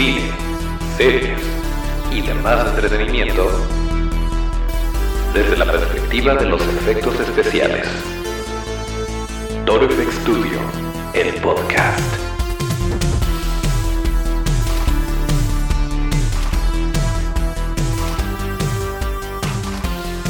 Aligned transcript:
cine, 0.00 0.30
series 0.96 1.38
y 2.10 2.22
demás 2.22 2.68
entretenimiento 2.68 3.50
desde 5.34 5.58
la 5.58 5.66
perspectiva 5.66 6.34
de 6.36 6.46
los 6.46 6.62
efectos 6.62 7.20
especiales. 7.20 7.86
Toro 9.66 9.86
Studio, 9.90 10.58
el 11.12 11.34
podcast. 11.42 12.00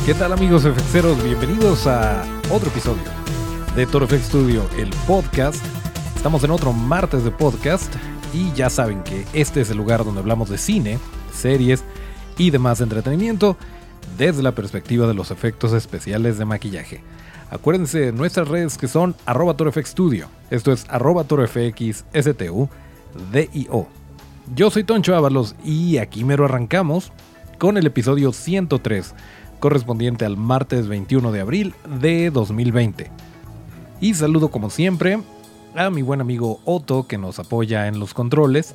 ¿Qué 0.05 0.15
tal 0.15 0.33
amigos 0.33 0.65
FXeros? 0.65 1.23
Bienvenidos 1.23 1.87
a 1.87 2.25
otro 2.51 2.71
episodio 2.71 3.05
de 3.77 3.87
Toro 3.87 4.09
FX 4.09 4.25
Studio, 4.25 4.69
el 4.77 4.91
podcast. 5.07 5.65
Estamos 6.17 6.43
en 6.43 6.51
otro 6.51 6.73
martes 6.73 7.23
de 7.23 7.31
podcast 7.31 7.95
y 8.33 8.53
ya 8.53 8.71
saben 8.71 9.03
que 9.03 9.25
este 9.33 9.61
es 9.61 9.71
el 9.71 9.77
lugar 9.77 10.05
donde 10.05 10.21
hablamos 10.21 10.49
de 10.49 10.59
cine, 10.59 10.99
series 11.33 11.83
y 12.39 12.51
demás 12.51 12.81
entretenimiento 12.81 13.57
desde 14.17 14.43
la 14.43 14.55
perspectiva 14.55 15.07
de 15.07 15.15
los 15.15 15.31
efectos 15.31 15.73
especiales 15.73 16.39
de 16.39 16.45
maquillaje. 16.45 17.01
Acuérdense 17.51 17.99
de 17.99 18.13
nuestras 18.13 18.49
redes 18.49 18.79
que 18.79 18.89
son 18.89 19.17
arroba 19.27 19.57
Studio. 19.85 20.29
Esto 20.51 20.73
es 20.73 20.87
arroba 20.89 21.27
DIO. 23.33 23.89
Yo 24.55 24.71
soy 24.71 24.85
Toncho 24.85 25.17
Ábalos 25.17 25.57
y 25.65 25.99
aquí 25.99 26.25
mero 26.25 26.45
arrancamos 26.45 27.13
con 27.59 27.77
el 27.77 27.87
episodio 27.87 28.33
103, 28.33 29.15
correspondiente 29.59 30.25
al 30.25 30.37
martes 30.37 30.87
21 30.87 31.33
de 31.33 31.41
abril 31.41 31.75
de 32.01 32.31
2020. 32.31 33.11
Y 34.01 34.15
saludo 34.15 34.51
como 34.51 34.71
siempre 34.71 35.21
a 35.75 35.91
mi 35.91 36.03
buen 36.03 36.21
amigo 36.21 36.61
Otto 36.65 37.07
que 37.07 37.19
nos 37.19 37.39
apoya 37.39 37.87
en 37.87 37.99
los 37.99 38.15
controles. 38.15 38.75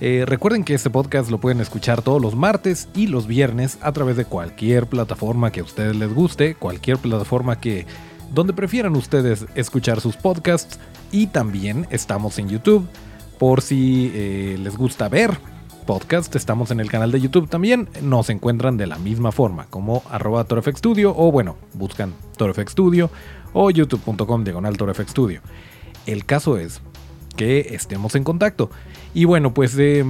Eh, 0.00 0.24
recuerden 0.26 0.64
que 0.64 0.74
este 0.74 0.90
podcast 0.90 1.30
lo 1.30 1.38
pueden 1.38 1.60
escuchar 1.60 2.02
todos 2.02 2.20
los 2.20 2.34
martes 2.34 2.88
y 2.94 3.06
los 3.06 3.26
viernes 3.26 3.78
a 3.80 3.92
través 3.92 4.16
de 4.16 4.26
cualquier 4.26 4.86
plataforma 4.86 5.50
que 5.50 5.60
a 5.60 5.64
ustedes 5.64 5.96
les 5.96 6.12
guste, 6.12 6.54
cualquier 6.54 6.98
plataforma 6.98 7.60
que 7.60 7.86
donde 8.34 8.52
prefieran 8.52 8.96
ustedes 8.96 9.46
escuchar 9.54 10.00
sus 10.00 10.16
podcasts 10.16 10.78
y 11.10 11.28
también 11.28 11.86
estamos 11.90 12.38
en 12.38 12.48
YouTube 12.48 12.86
por 13.38 13.62
si 13.62 14.12
eh, 14.14 14.58
les 14.60 14.76
gusta 14.76 15.08
ver 15.08 15.38
podcast, 15.86 16.34
estamos 16.34 16.72
en 16.72 16.80
el 16.80 16.90
canal 16.90 17.12
de 17.12 17.20
YouTube 17.20 17.48
también, 17.48 17.88
nos 18.02 18.28
encuentran 18.28 18.76
de 18.76 18.88
la 18.88 18.98
misma 18.98 19.30
forma 19.30 19.66
como 19.70 20.02
arroba 20.10 20.44
Studio 20.76 21.14
o 21.16 21.30
bueno, 21.30 21.56
buscan 21.74 22.12
ToroFX 22.36 22.72
Studio 22.72 23.08
o 23.52 23.70
youtube.com 23.70 24.44
diagonal 24.44 24.76
Studio. 25.08 25.40
El 26.06 26.24
caso 26.24 26.56
es 26.56 26.80
que 27.36 27.74
estemos 27.74 28.14
en 28.14 28.24
contacto. 28.24 28.70
Y 29.14 29.24
bueno, 29.24 29.54
pues 29.54 29.76
eh, 29.78 30.04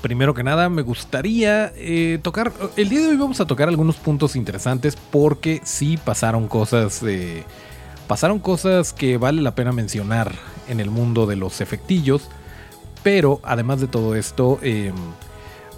primero 0.00 0.34
que 0.34 0.44
nada 0.44 0.68
me 0.68 0.82
gustaría 0.82 1.72
eh, 1.76 2.18
tocar, 2.22 2.52
el 2.76 2.88
día 2.88 3.00
de 3.00 3.08
hoy 3.08 3.16
vamos 3.16 3.40
a 3.40 3.46
tocar 3.46 3.68
algunos 3.68 3.96
puntos 3.96 4.36
interesantes 4.36 4.96
porque 5.10 5.60
sí 5.64 5.98
pasaron 6.02 6.48
cosas, 6.48 7.02
eh, 7.02 7.42
pasaron 8.06 8.38
cosas 8.38 8.92
que 8.92 9.18
vale 9.18 9.42
la 9.42 9.54
pena 9.54 9.72
mencionar 9.72 10.32
en 10.68 10.80
el 10.80 10.90
mundo 10.90 11.26
de 11.26 11.36
los 11.36 11.60
efectillos. 11.60 12.28
Pero 13.02 13.40
además 13.44 13.80
de 13.80 13.86
todo 13.86 14.16
esto, 14.16 14.58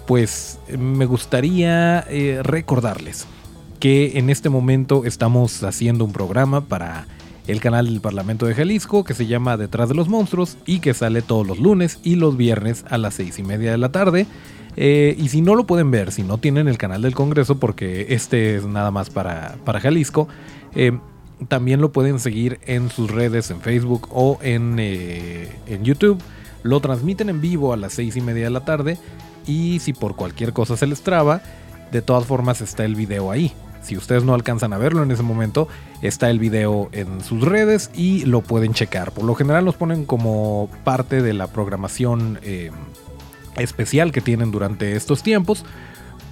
pues 0.07 0.57
me 0.75 1.05
gustaría 1.05 2.01
recordarles 2.41 3.27
que 3.79 4.17
en 4.17 4.31
este 4.31 4.49
momento 4.49 5.05
estamos 5.05 5.63
haciendo 5.63 6.03
un 6.03 6.11
programa 6.11 6.61
para 6.61 7.05
el 7.51 7.59
canal 7.59 7.85
del 7.85 7.99
Parlamento 7.99 8.45
de 8.45 8.55
Jalisco 8.55 9.03
que 9.03 9.13
se 9.13 9.27
llama 9.27 9.57
Detrás 9.57 9.89
de 9.89 9.95
los 9.95 10.07
Monstruos 10.07 10.57
y 10.65 10.79
que 10.79 10.93
sale 10.93 11.21
todos 11.21 11.45
los 11.45 11.59
lunes 11.59 11.99
y 12.01 12.15
los 12.15 12.37
viernes 12.37 12.85
a 12.89 12.97
las 12.97 13.15
seis 13.15 13.39
y 13.39 13.43
media 13.43 13.71
de 13.71 13.77
la 13.77 13.91
tarde. 13.91 14.25
Eh, 14.77 15.15
y 15.17 15.27
si 15.27 15.41
no 15.41 15.55
lo 15.55 15.65
pueden 15.65 15.91
ver, 15.91 16.13
si 16.13 16.23
no 16.23 16.37
tienen 16.37 16.69
el 16.69 16.77
canal 16.77 17.01
del 17.01 17.13
Congreso, 17.13 17.59
porque 17.59 18.07
este 18.09 18.55
es 18.55 18.65
nada 18.65 18.89
más 18.89 19.09
para, 19.09 19.57
para 19.65 19.81
Jalisco, 19.81 20.29
eh, 20.75 20.97
también 21.49 21.81
lo 21.81 21.91
pueden 21.91 22.19
seguir 22.19 22.59
en 22.65 22.89
sus 22.89 23.11
redes, 23.11 23.51
en 23.51 23.59
Facebook 23.59 24.07
o 24.11 24.39
en, 24.41 24.77
eh, 24.79 25.51
en 25.67 25.83
YouTube. 25.83 26.21
Lo 26.63 26.79
transmiten 26.79 27.29
en 27.29 27.41
vivo 27.41 27.73
a 27.73 27.77
las 27.77 27.93
seis 27.93 28.15
y 28.15 28.21
media 28.21 28.45
de 28.45 28.51
la 28.51 28.63
tarde. 28.63 28.97
Y 29.45 29.79
si 29.79 29.91
por 29.91 30.15
cualquier 30.15 30.53
cosa 30.53 30.77
se 30.77 30.87
les 30.87 31.01
traba, 31.01 31.41
de 31.91 32.01
todas 32.01 32.25
formas 32.25 32.61
está 32.61 32.85
el 32.85 32.95
video 32.95 33.31
ahí. 33.31 33.51
Si 33.91 33.97
ustedes 33.97 34.23
no 34.23 34.33
alcanzan 34.33 34.71
a 34.71 34.77
verlo 34.77 35.03
en 35.03 35.11
ese 35.11 35.21
momento, 35.21 35.67
está 36.01 36.29
el 36.29 36.39
video 36.39 36.87
en 36.93 37.19
sus 37.19 37.41
redes 37.41 37.91
y 37.93 38.23
lo 38.23 38.39
pueden 38.39 38.73
checar. 38.73 39.11
Por 39.11 39.25
lo 39.25 39.35
general 39.35 39.65
nos 39.65 39.75
ponen 39.75 40.05
como 40.05 40.69
parte 40.85 41.21
de 41.21 41.33
la 41.33 41.47
programación 41.47 42.39
eh, 42.41 42.71
especial 43.57 44.13
que 44.13 44.21
tienen 44.21 44.49
durante 44.49 44.95
estos 44.95 45.23
tiempos 45.23 45.65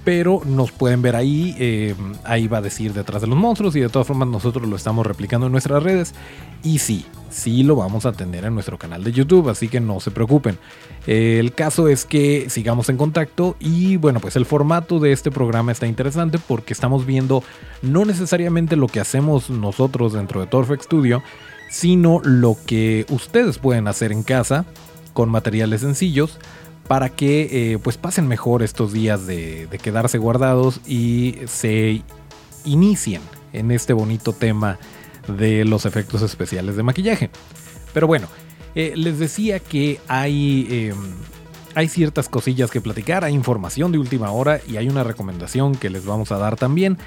pero 0.04 0.40
nos 0.44 0.72
pueden 0.72 1.02
ver 1.02 1.16
ahí, 1.16 1.54
eh, 1.58 1.94
ahí 2.24 2.48
va 2.48 2.58
a 2.58 2.62
decir 2.62 2.92
detrás 2.92 3.22
de 3.22 3.28
los 3.28 3.36
monstruos 3.36 3.76
y 3.76 3.80
de 3.80 3.88
todas 3.88 4.06
formas 4.06 4.28
nosotros 4.28 4.66
lo 4.68 4.76
estamos 4.76 5.06
replicando 5.06 5.46
en 5.46 5.52
nuestras 5.52 5.82
redes 5.82 6.14
y 6.62 6.78
sí, 6.78 7.04
sí 7.30 7.62
lo 7.62 7.76
vamos 7.76 8.06
a 8.06 8.12
tener 8.12 8.44
en 8.44 8.54
nuestro 8.54 8.78
canal 8.78 9.04
de 9.04 9.12
YouTube, 9.12 9.48
así 9.48 9.68
que 9.68 9.80
no 9.80 10.00
se 10.00 10.10
preocupen. 10.10 10.58
el 11.06 11.52
caso 11.52 11.88
es 11.88 12.04
que 12.04 12.48
sigamos 12.48 12.88
en 12.88 12.96
contacto 12.96 13.56
y 13.60 13.96
bueno, 13.96 14.20
pues 14.20 14.36
el 14.36 14.46
formato 14.46 14.98
de 14.98 15.12
este 15.12 15.30
programa 15.30 15.72
está 15.72 15.86
interesante 15.86 16.38
porque 16.38 16.72
estamos 16.72 17.06
viendo 17.06 17.42
no 17.82 18.04
necesariamente 18.04 18.76
lo 18.76 18.86
que 18.86 19.00
hacemos 19.00 19.50
nosotros 19.50 20.12
dentro 20.12 20.40
de 20.40 20.46
Torfex 20.46 20.84
Studio, 20.84 21.22
sino 21.70 22.20
lo 22.24 22.56
que 22.66 23.06
ustedes 23.10 23.58
pueden 23.58 23.86
hacer 23.86 24.12
en 24.12 24.22
casa 24.22 24.64
con 25.12 25.28
materiales 25.28 25.82
sencillos 25.82 26.38
para 26.86 27.08
que 27.08 27.72
eh, 27.72 27.78
pues 27.78 27.96
pasen 27.96 28.26
mejor 28.26 28.62
estos 28.62 28.92
días 28.92 29.26
de, 29.26 29.68
quedarse 29.82 30.18
guardados 30.18 30.80
y 30.86 31.36
se 31.46 32.02
inicien 32.64 33.22
en 33.52 33.70
este 33.70 33.92
bonito 33.92 34.32
tema 34.32 34.78
de 35.28 35.64
los 35.64 35.86
efectos 35.86 36.22
especiales 36.22 36.76
de 36.76 36.82
maquillaje. 36.82 37.30
Pero 37.92 38.06
bueno, 38.06 38.28
eh, 38.74 38.94
les 38.96 39.18
decía 39.18 39.60
que 39.60 40.00
hay, 40.08 40.66
em, 40.70 40.96
hay 41.74 41.88
ciertas 41.88 42.28
cosillas 42.28 42.70
que 42.70 42.80
platicar, 42.80 43.24
hay 43.24 43.34
información 43.34 43.92
de 43.92 43.98
última 43.98 44.30
hora 44.30 44.60
y 44.66 44.76
hay 44.76 44.88
una 44.88 45.04
recomendación 45.04 45.74
que 45.74 45.90
les 45.90 46.04
vamos 46.04 46.32
a 46.32 46.38
dar 46.38 46.56
también. 46.56 46.98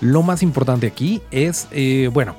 Lo 0.00 0.22
más 0.22 0.42
importante 0.42 0.86
aquí 0.86 1.20
es, 1.30 1.68
eh, 1.72 2.08
bueno, 2.12 2.36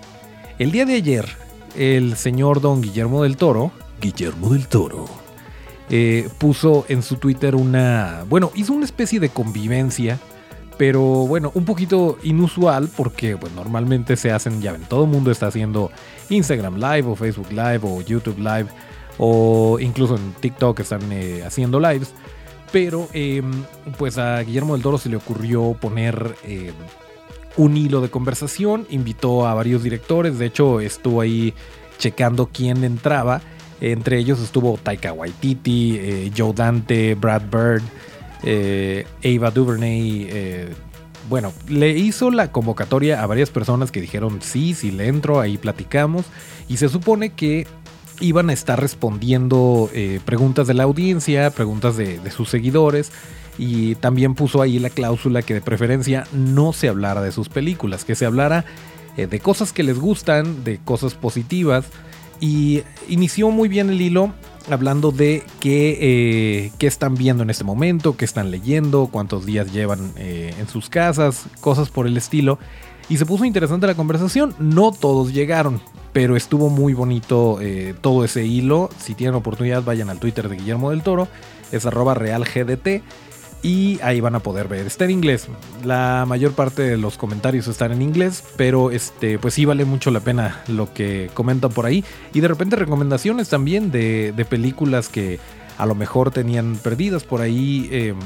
el 0.57 0.71
día 0.71 0.85
de 0.85 0.95
ayer 0.95 1.27
el 1.75 2.17
señor 2.17 2.61
don 2.61 2.81
Guillermo 2.81 3.23
del 3.23 3.37
Toro, 3.37 3.71
Guillermo 4.01 4.49
del 4.53 4.67
Toro, 4.67 5.20
eh, 5.93 6.29
puso 6.37 6.85
en 6.87 7.03
su 7.03 7.17
Twitter 7.17 7.53
una, 7.53 8.23
bueno, 8.29 8.51
hizo 8.55 8.71
una 8.71 8.85
especie 8.85 9.19
de 9.19 9.27
convivencia, 9.27 10.19
pero 10.77 11.01
bueno, 11.01 11.51
un 11.53 11.65
poquito 11.65 12.17
inusual 12.23 12.89
porque 12.95 13.35
pues, 13.35 13.51
normalmente 13.51 14.15
se 14.15 14.31
hacen, 14.31 14.61
ya 14.61 14.71
ven, 14.71 14.83
todo 14.83 15.03
el 15.03 15.09
mundo 15.09 15.31
está 15.31 15.47
haciendo 15.47 15.91
Instagram 16.29 16.77
Live 16.77 17.03
o 17.03 17.15
Facebook 17.17 17.51
Live 17.51 17.81
o 17.83 18.01
YouTube 18.01 18.37
Live 18.37 18.67
o 19.17 19.79
incluso 19.81 20.15
en 20.15 20.31
TikTok 20.39 20.79
están 20.79 21.11
eh, 21.11 21.43
haciendo 21.45 21.77
lives. 21.77 22.13
Pero 22.71 23.09
em, 23.11 23.51
pues 23.97 24.17
a 24.17 24.39
Guillermo 24.43 24.75
del 24.75 24.83
Toro 24.83 24.97
se 24.97 25.09
le 25.09 25.17
ocurrió 25.17 25.73
poner 25.73 26.37
em, 26.45 26.73
un 27.57 27.75
hilo 27.75 27.99
de 27.99 28.09
conversación, 28.09 28.87
invitó 28.89 29.45
a 29.45 29.53
varios 29.53 29.83
directores, 29.83 30.39
de 30.39 30.45
hecho 30.45 30.79
estuvo 30.79 31.19
ahí 31.19 31.53
checando 31.97 32.47
quién 32.47 32.85
entraba 32.85 33.41
entre 33.81 34.19
ellos 34.19 34.39
estuvo 34.39 34.77
Taika 34.81 35.11
Waititi, 35.11 35.97
eh, 35.99 36.31
Joe 36.35 36.53
Dante, 36.53 37.15
Brad 37.15 37.41
Bird, 37.51 37.81
eh, 38.43 39.05
Ava 39.25 39.49
DuVernay. 39.49 40.27
Eh, 40.29 40.69
bueno, 41.27 41.51
le 41.67 41.89
hizo 41.97 42.29
la 42.29 42.51
convocatoria 42.51 43.23
a 43.23 43.25
varias 43.25 43.49
personas 43.49 43.91
que 43.91 43.99
dijeron 43.99 44.39
sí, 44.41 44.75
sí 44.75 44.91
le 44.91 45.07
entro, 45.07 45.39
ahí 45.39 45.57
platicamos. 45.57 46.25
Y 46.69 46.77
se 46.77 46.89
supone 46.89 47.31
que 47.31 47.67
iban 48.19 48.51
a 48.51 48.53
estar 48.53 48.79
respondiendo 48.79 49.89
preguntas 50.25 50.67
de 50.67 50.75
la 50.75 50.83
audiencia, 50.83 51.49
preguntas 51.49 51.97
de, 51.97 52.19
de, 52.19 52.31
sus 52.31 52.49
seguidores. 52.49 53.11
Y 53.57 53.95
también 53.95 54.35
puso 54.35 54.61
ahí 54.61 54.77
la 54.77 54.91
cláusula 54.91 55.41
que 55.41 55.55
de 55.55 55.61
preferencia 55.61 56.27
no 56.31 56.71
se 56.71 56.87
hablara 56.87 57.21
de 57.21 57.31
sus 57.31 57.49
películas, 57.49 58.05
que 58.05 58.15
se 58.15 58.25
hablara 58.25 58.65
de 59.17 59.39
cosas 59.39 59.73
que 59.73 59.83
les 59.83 59.99
gustan, 59.99 60.63
de 60.63 60.77
cosas 60.77 61.15
positivas 61.15 61.85
y 62.41 62.83
inició 63.07 63.51
muy 63.51 63.69
bien 63.69 63.89
el 63.89 64.01
hilo 64.01 64.33
hablando 64.69 65.11
de 65.11 65.43
qué, 65.59 65.97
eh, 66.01 66.71
qué, 66.77 66.87
están 66.87 67.15
viendo 67.15 67.43
en 67.43 67.49
este 67.49 67.63
momento, 67.63 68.17
qué 68.17 68.25
están 68.25 68.51
leyendo, 68.51 69.07
cuántos 69.11 69.45
días 69.45 69.71
llevan 69.71 70.11
eh, 70.17 70.53
en 70.59 70.67
sus 70.67 70.89
casas, 70.89 71.45
cosas 71.61 71.89
por 71.89 72.07
el 72.07 72.17
estilo. 72.17 72.59
Y 73.09 73.17
se 73.17 73.25
puso 73.25 73.45
interesante 73.45 73.87
la 73.87 73.95
conversación. 73.95 74.55
No 74.59 74.91
todos 74.91 75.33
llegaron, 75.33 75.81
pero 76.13 76.35
estuvo 76.35 76.69
muy 76.69 76.93
bonito 76.93 77.59
eh, 77.61 77.93
todo 77.99 78.23
ese 78.23 78.45
hilo. 78.45 78.89
Si 78.99 79.15
tienen 79.15 79.35
oportunidad, 79.35 79.83
vayan 79.83 80.09
al 80.09 80.19
Twitter 80.19 80.49
de 80.49 80.57
Guillermo 80.57 80.91
del 80.91 81.03
Toro. 81.03 81.27
Es 81.71 81.85
arroba 81.85 82.13
realgdt 82.13 83.01
y 83.63 83.99
ahí 84.01 84.19
van 84.21 84.35
a 84.35 84.39
poder 84.39 84.67
ver. 84.67 84.87
Está 84.87 85.05
en 85.05 85.11
inglés. 85.11 85.47
La 85.83 86.25
mayor 86.27 86.53
parte 86.53 86.81
de 86.81 86.97
los 86.97 87.17
comentarios 87.17 87.67
están 87.67 87.91
en 87.91 88.01
inglés, 88.01 88.43
pero 88.57 88.91
este, 88.91 89.37
pues 89.37 89.53
sí 89.53 89.65
vale 89.65 89.85
mucho 89.85 90.09
la 90.09 90.19
pena 90.19 90.63
lo 90.67 90.91
que 90.93 91.29
comentan 91.33 91.71
por 91.71 91.85
ahí. 91.85 92.03
Y 92.33 92.39
de 92.39 92.47
repente 92.47 92.75
recomendaciones 92.75 93.49
también 93.49 93.91
de, 93.91 94.45
películas 94.49 95.09
que 95.09 95.39
a 95.77 95.85
lo 95.85 95.93
mejor 95.93 96.31
tenían 96.31 96.75
perdidas. 96.77 97.23
Por 97.23 97.41
ahí 97.41 97.87
em, 97.91 98.17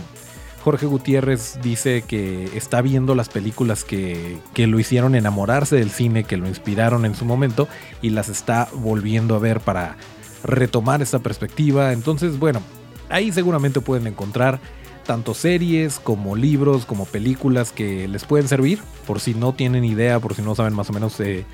Jorge 0.64 0.86
Gutiérrez 0.86 1.60
dice 1.62 2.04
que 2.08 2.50
está 2.56 2.82
viendo 2.82 3.14
las 3.14 3.28
películas 3.28 3.84
que, 3.84 4.38
que, 4.54 4.68
lo 4.68 4.80
hicieron 4.80 5.16
enamorarse 5.16 5.76
del 5.76 5.92
cine, 5.92 6.24
que 6.24 6.38
lo 6.38 6.48
inspiraron 6.48 7.06
en 7.06 7.14
su 7.14 7.26
momento 7.26 7.68
y 8.02 8.12
las 8.12 8.30
está 8.30 8.70
volviendo 8.74 9.36
a 9.36 9.40
ver 9.40 9.60
para 9.60 9.98
retomar 10.46 11.02
esa 11.02 11.20
perspectiva. 11.20 11.92
Entonces, 11.92 12.40
bueno, 12.40 12.62
ahí 13.10 13.34
seguramente 13.34 13.82
pueden 13.82 14.08
encontrar 14.08 14.60
tanto 15.06 15.34
series 15.34 16.00
como 16.00 16.36
libros, 16.36 16.86
como 16.86 17.06
películas 17.06 17.72
que 17.72 18.07
les 18.07 18.25
pueden 18.25 18.48
servir, 18.48 18.80
por 19.07 19.19
si 19.19 19.34
no 19.34 19.54
tienen 19.54 19.86
idea, 19.86 20.19
por 20.19 20.36
si 20.36 20.42
no 20.42 20.56
saben 20.56 20.74
más 20.74 20.90
o 20.90 20.94
menos 20.94 21.19
eh, 21.19 21.46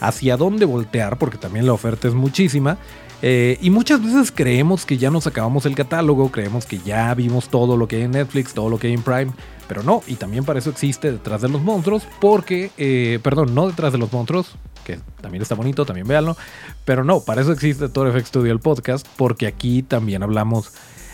hacia 0.00 0.36
dónde 0.36 0.64
voltear, 0.64 1.18
porque 1.18 1.38
también 1.38 1.66
la 1.66 1.72
oferta 1.72 2.08
es 2.08 2.14
muchísima. 2.14 2.78
Eh, 3.24 3.56
y 3.60 3.70
muchas 3.70 4.02
veces 4.02 4.32
creemos 4.32 4.84
que 4.84 4.98
ya 4.98 5.10
nos 5.10 5.28
acabamos 5.28 5.64
el 5.64 5.76
catálogo, 5.76 6.32
creemos 6.32 6.66
que 6.66 6.78
ya 6.78 7.14
vimos 7.14 7.48
todo 7.48 7.76
lo 7.76 7.86
que 7.86 7.96
hay 7.96 8.02
en 8.02 8.10
Netflix, 8.12 8.52
todo 8.52 8.68
lo 8.68 8.78
que 8.78 8.88
hay 8.88 8.94
en 8.94 9.02
Prime, 9.02 9.30
pero 9.68 9.84
no, 9.84 10.02
y 10.08 10.16
también 10.16 10.44
para 10.44 10.58
eso 10.58 10.70
existe 10.70 11.12
detrás 11.12 11.40
de 11.40 11.48
los 11.48 11.62
monstruos, 11.62 12.02
porque, 12.20 12.72
eh, 12.78 13.20
perdón, 13.22 13.54
no 13.54 13.68
detrás 13.68 13.92
de 13.92 13.98
los 13.98 14.12
monstruos, 14.12 14.56
que 14.84 14.98
también 15.20 15.40
está 15.40 15.54
bonito, 15.54 15.86
también 15.86 16.08
véanlo, 16.08 16.36
pero 16.84 17.04
no, 17.04 17.20
para 17.20 17.42
eso 17.42 17.52
existe 17.52 17.88
Todo 17.88 18.10
FX 18.12 18.26
Studio 18.26 18.50
el 18.50 18.58
podcast, 18.58 19.06
porque 19.16 19.46
aquí 19.46 19.84
también 19.84 20.24
hablamos 20.24 20.72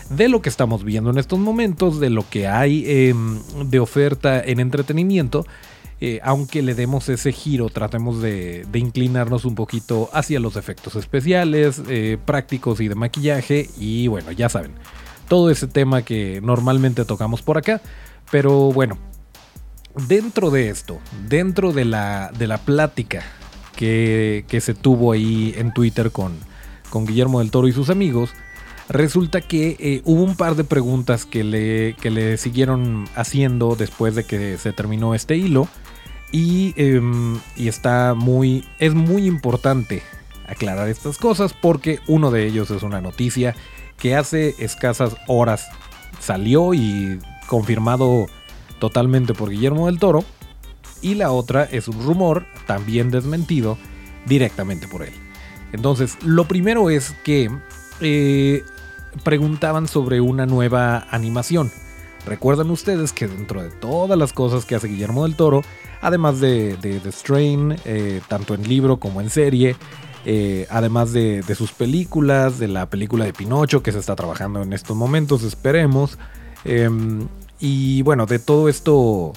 de 0.09 0.29
lo 0.29 0.41
que 0.41 0.49
estamos 0.49 0.83
viendo 0.83 1.09
en 1.09 1.17
estos 1.17 1.39
momentos, 1.39 1.99
de 1.99 2.09
lo 2.09 2.27
que 2.29 2.47
hay 2.47 2.83
em, 2.87 3.39
de 3.65 3.79
oferta 3.79 4.41
en 4.41 4.59
entretenimiento 4.59 5.45
eh, 6.01 6.21
aunque 6.23 6.61
le 6.61 6.75
demos 6.75 7.09
ese 7.09 7.33
giro, 7.33 7.69
tratemos 7.69 8.21
de, 8.21 8.65
inclinarnos 8.73 9.43
un 9.43 9.55
poquito 9.55 10.09
hacia 10.13 10.39
los 10.39 10.55
efectos 10.55 10.95
especiales, 10.95 11.81
eh, 11.89 12.17
prácticos 12.23 12.79
y 12.79 12.87
de 12.87 12.95
maquillaje. 12.95 13.69
Y 13.77 14.07
bueno, 14.07 14.31
ya 14.31 14.47
saben, 14.47 14.71
todo 15.27 15.49
ese 15.49 15.67
tema 15.67 16.01
que 16.03 16.39
normalmente 16.41 17.03
tocamos 17.03 17.41
por 17.41 17.57
acá. 17.57 17.81
Pero 18.31 18.71
bueno, 18.71 18.97
dentro 20.07 20.51
de 20.51 20.69
esto, 20.69 20.99
dentro 21.27 21.73
de 21.73 21.83
la, 21.83 22.31
de 22.37 22.47
la 22.47 22.59
plática 22.59 23.23
que, 23.75 24.45
se 24.61 24.73
tuvo 24.73 25.11
ahí 25.11 25.53
en 25.57 25.73
Twitter 25.73 26.11
con, 26.11 26.33
con 26.89 27.05
Guillermo 27.05 27.39
del 27.39 27.51
Toro 27.51 27.67
y 27.67 27.73
sus 27.73 27.89
amigos, 27.89 28.29
resulta 28.89 29.41
que 29.41 29.77
eh, 29.79 30.01
hubo 30.03 30.23
un 30.23 30.35
par 30.35 30.55
de 30.55 30.63
preguntas 30.63 31.25
que 31.25 31.43
le, 31.43 31.95
que 32.01 32.09
le 32.09 32.37
siguieron 32.37 33.07
haciendo 33.15 33.75
después 33.75 34.15
de 34.15 34.25
que 34.25 34.57
se 34.57 34.73
terminó 34.73 35.15
este 35.15 35.37
hilo. 35.37 35.67
Em, 36.31 37.39
y, 37.55 37.67
está 37.67 38.13
muy. 38.13 38.65
Es 38.79 38.93
muy 38.93 39.25
importante 39.25 40.03
aclarar 40.47 40.89
estas 40.89 41.17
cosas 41.17 41.53
porque 41.53 41.99
uno 42.07 42.31
de 42.31 42.45
ellos 42.45 42.69
es 42.71 42.83
una 42.83 43.01
noticia 43.01 43.55
que 43.97 44.15
hace 44.15 44.55
escasas 44.59 45.15
horas 45.27 45.67
salió 46.19 46.73
y 46.73 47.19
confirmado 47.47 48.27
totalmente 48.79 49.33
por 49.33 49.49
Guillermo 49.49 49.87
del 49.87 49.99
Toro. 49.99 50.23
Y 51.01 51.15
la 51.15 51.31
otra 51.31 51.63
es 51.63 51.87
un 51.87 52.03
rumor 52.03 52.45
también 52.67 53.09
desmentido 53.09 53.77
directamente 54.25 54.87
por 54.87 55.03
él. 55.03 55.13
Entonces, 55.71 56.17
lo 56.23 56.45
primero 56.45 56.89
es 56.89 57.11
que 57.23 57.49
eh, 58.01 58.63
preguntaban 59.23 59.87
sobre 59.87 60.21
una 60.21 60.45
nueva 60.45 61.07
animación. 61.11 61.71
Recuerdan 62.25 62.69
ustedes 62.69 63.13
que 63.13 63.27
dentro 63.27 63.63
de 63.63 63.69
todas 63.69 64.17
las 64.17 64.33
cosas 64.33 64.65
que 64.65 64.75
hace 64.75 64.87
Guillermo 64.87 65.23
del 65.23 65.35
Toro, 65.35 65.61
además 66.01 66.39
de, 66.39 66.77
The 66.81 67.11
Strain, 67.11 67.75
eh, 67.85 68.21
tanto 68.27 68.53
en 68.53 68.67
libro 68.67 68.97
como 68.97 69.21
en 69.21 69.29
serie, 69.29 69.75
eh, 70.25 70.67
además 70.69 71.13
de, 71.13 71.43
sus 71.55 71.71
películas, 71.71 72.59
de 72.59 72.67
la 72.67 72.89
película 72.89 73.25
de 73.25 73.33
Pinocho 73.33 73.81
que 73.81 73.91
se 73.91 73.99
está 73.99 74.15
trabajando 74.15 74.61
en 74.61 74.73
estos 74.73 74.95
momentos, 74.95 75.43
esperemos. 75.43 76.17
Em, 76.65 77.27
y 77.59 78.01
bueno, 78.01 78.25
de 78.25 78.39
todo 78.39 78.69
esto, 78.69 79.33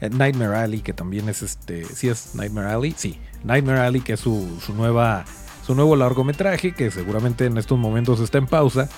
eh, 0.00 0.10
Nightmare 0.10 0.56
Alley, 0.56 0.80
que 0.80 0.92
también 0.92 1.28
es 1.28 1.42
este, 1.42 1.84
¿sí 1.84 2.08
es 2.08 2.34
Nightmare 2.34 2.68
Alley? 2.68 2.94
Sí, 2.96 3.18
Nightmare 3.44 3.80
Alley, 3.80 4.00
que 4.00 4.14
es 4.14 4.20
su, 4.20 4.58
su 4.64 4.74
nueva, 4.74 5.24
su 5.62 5.74
nuevo 5.74 5.96
largometraje, 5.96 6.72
que 6.72 6.90
seguramente 6.90 7.46
en 7.46 7.58
estos 7.58 7.78
momentos 7.78 8.20
está 8.20 8.38
en 8.38 8.46
pausa. 8.46 8.88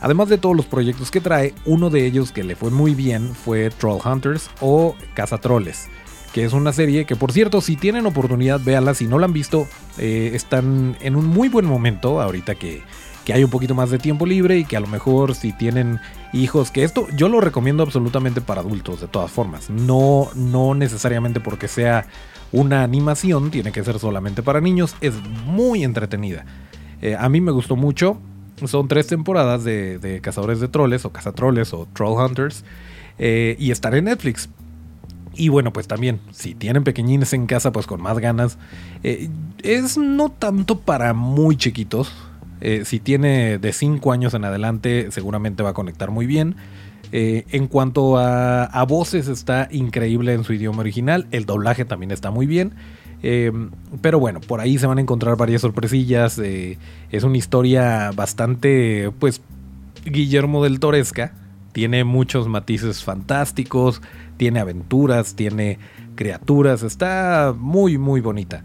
Además 0.00 0.28
de 0.28 0.38
todos 0.38 0.56
los 0.56 0.66
proyectos 0.66 1.10
que 1.10 1.20
trae, 1.20 1.54
uno 1.64 1.90
de 1.90 2.06
ellos 2.06 2.32
que 2.32 2.44
le 2.44 2.56
fue 2.56 2.70
muy 2.70 2.94
bien 2.94 3.34
fue 3.34 3.70
Troll 3.70 4.00
Hunters 4.04 4.50
o 4.60 4.96
Cazatroles, 5.14 5.86
que 6.32 6.44
es 6.44 6.52
una 6.52 6.72
serie 6.72 7.06
que 7.06 7.16
por 7.16 7.32
cierto, 7.32 7.60
si 7.60 7.76
tienen 7.76 8.04
oportunidad, 8.06 8.60
véanla, 8.60 8.94
si 8.94 9.06
no 9.06 9.18
la 9.18 9.26
han 9.26 9.32
visto, 9.32 9.66
eh, 9.96 10.32
están 10.34 10.96
en 11.00 11.16
un 11.16 11.26
muy 11.26 11.48
buen 11.48 11.64
momento 11.64 12.20
ahorita 12.20 12.54
que, 12.54 12.82
que 13.24 13.32
hay 13.32 13.44
un 13.44 13.50
poquito 13.50 13.74
más 13.74 13.90
de 13.90 13.98
tiempo 13.98 14.26
libre 14.26 14.58
y 14.58 14.64
que 14.64 14.76
a 14.76 14.80
lo 14.80 14.86
mejor 14.86 15.34
si 15.34 15.52
tienen 15.52 16.00
hijos, 16.32 16.70
que 16.70 16.84
esto 16.84 17.06
yo 17.16 17.28
lo 17.28 17.40
recomiendo 17.40 17.82
absolutamente 17.82 18.40
para 18.40 18.60
adultos 18.60 19.00
de 19.00 19.08
todas 19.08 19.30
formas, 19.30 19.70
no, 19.70 20.28
no 20.34 20.74
necesariamente 20.74 21.40
porque 21.40 21.68
sea 21.68 22.06
una 22.54 22.84
animación, 22.84 23.50
tiene 23.50 23.72
que 23.72 23.82
ser 23.82 23.98
solamente 23.98 24.42
para 24.42 24.60
niños, 24.60 24.94
es 25.00 25.14
muy 25.44 25.82
entretenida. 25.82 26.44
Eh, 27.02 27.16
a 27.18 27.28
mí 27.28 27.40
me 27.40 27.50
gustó 27.50 27.74
mucho, 27.74 28.18
son 28.64 28.86
tres 28.86 29.08
temporadas 29.08 29.64
de, 29.64 30.20
Cazadores 30.22 30.60
de 30.60 30.68
Troles 30.68 31.04
o 31.04 31.10
Cazatroles 31.10 31.74
o 31.74 31.88
Troll 31.92 32.16
Hunters 32.16 32.64
eh, 33.18 33.56
y 33.58 33.72
están 33.72 33.94
en 33.94 34.04
Netflix. 34.04 34.48
Y 35.34 35.48
bueno, 35.48 35.72
pues 35.72 35.88
también, 35.88 36.20
si 36.30 36.54
tienen 36.54 36.84
pequeñines 36.84 37.32
en 37.32 37.46
casa, 37.46 37.72
pues 37.72 37.88
con 37.88 38.00
más 38.00 38.20
ganas. 38.20 38.56
Eh, 39.02 39.28
es 39.64 39.98
no 39.98 40.28
tanto 40.28 40.78
para 40.78 41.12
muy 41.12 41.56
chiquitos. 41.56 42.12
Si 42.84 42.98
tiene 42.98 43.58
de 43.58 43.72
5 43.74 44.10
años 44.10 44.32
en 44.32 44.46
adelante, 44.46 45.08
seguramente 45.10 45.62
va 45.62 45.70
a 45.70 45.74
conectar 45.74 46.10
muy 46.10 46.24
bien. 46.24 46.56
En 47.12 47.66
cuanto 47.68 48.18
a, 48.18 48.64
a, 48.64 48.84
voces, 48.84 49.28
está 49.28 49.68
increíble 49.70 50.32
en 50.34 50.44
su 50.44 50.52
idioma 50.52 50.80
original. 50.80 51.26
El 51.30 51.46
doblaje 51.46 51.84
también 51.84 52.10
está 52.10 52.30
muy 52.30 52.46
bien. 52.46 52.74
Em, 53.26 53.70
pero 54.02 54.20
bueno, 54.20 54.42
por 54.42 54.60
ahí 54.60 54.76
se 54.76 54.86
van 54.86 54.98
a 54.98 55.00
encontrar 55.00 55.38
varias 55.38 55.62
sorpresillas. 55.62 56.38
Eh, 56.38 56.76
es 57.10 57.24
una 57.24 57.38
historia 57.38 58.10
bastante, 58.14 59.10
pues, 59.18 59.40
Guillermo 60.04 60.62
del 60.62 60.78
Toresca. 60.78 61.32
Tiene 61.72 62.04
muchos 62.04 62.48
matices 62.48 63.02
fantásticos, 63.02 64.02
tiene 64.36 64.60
aventuras, 64.60 65.36
tiene 65.36 65.78
criaturas, 66.16 66.82
está 66.82 67.54
muy, 67.58 67.96
muy 67.96 68.20
bonita. 68.20 68.62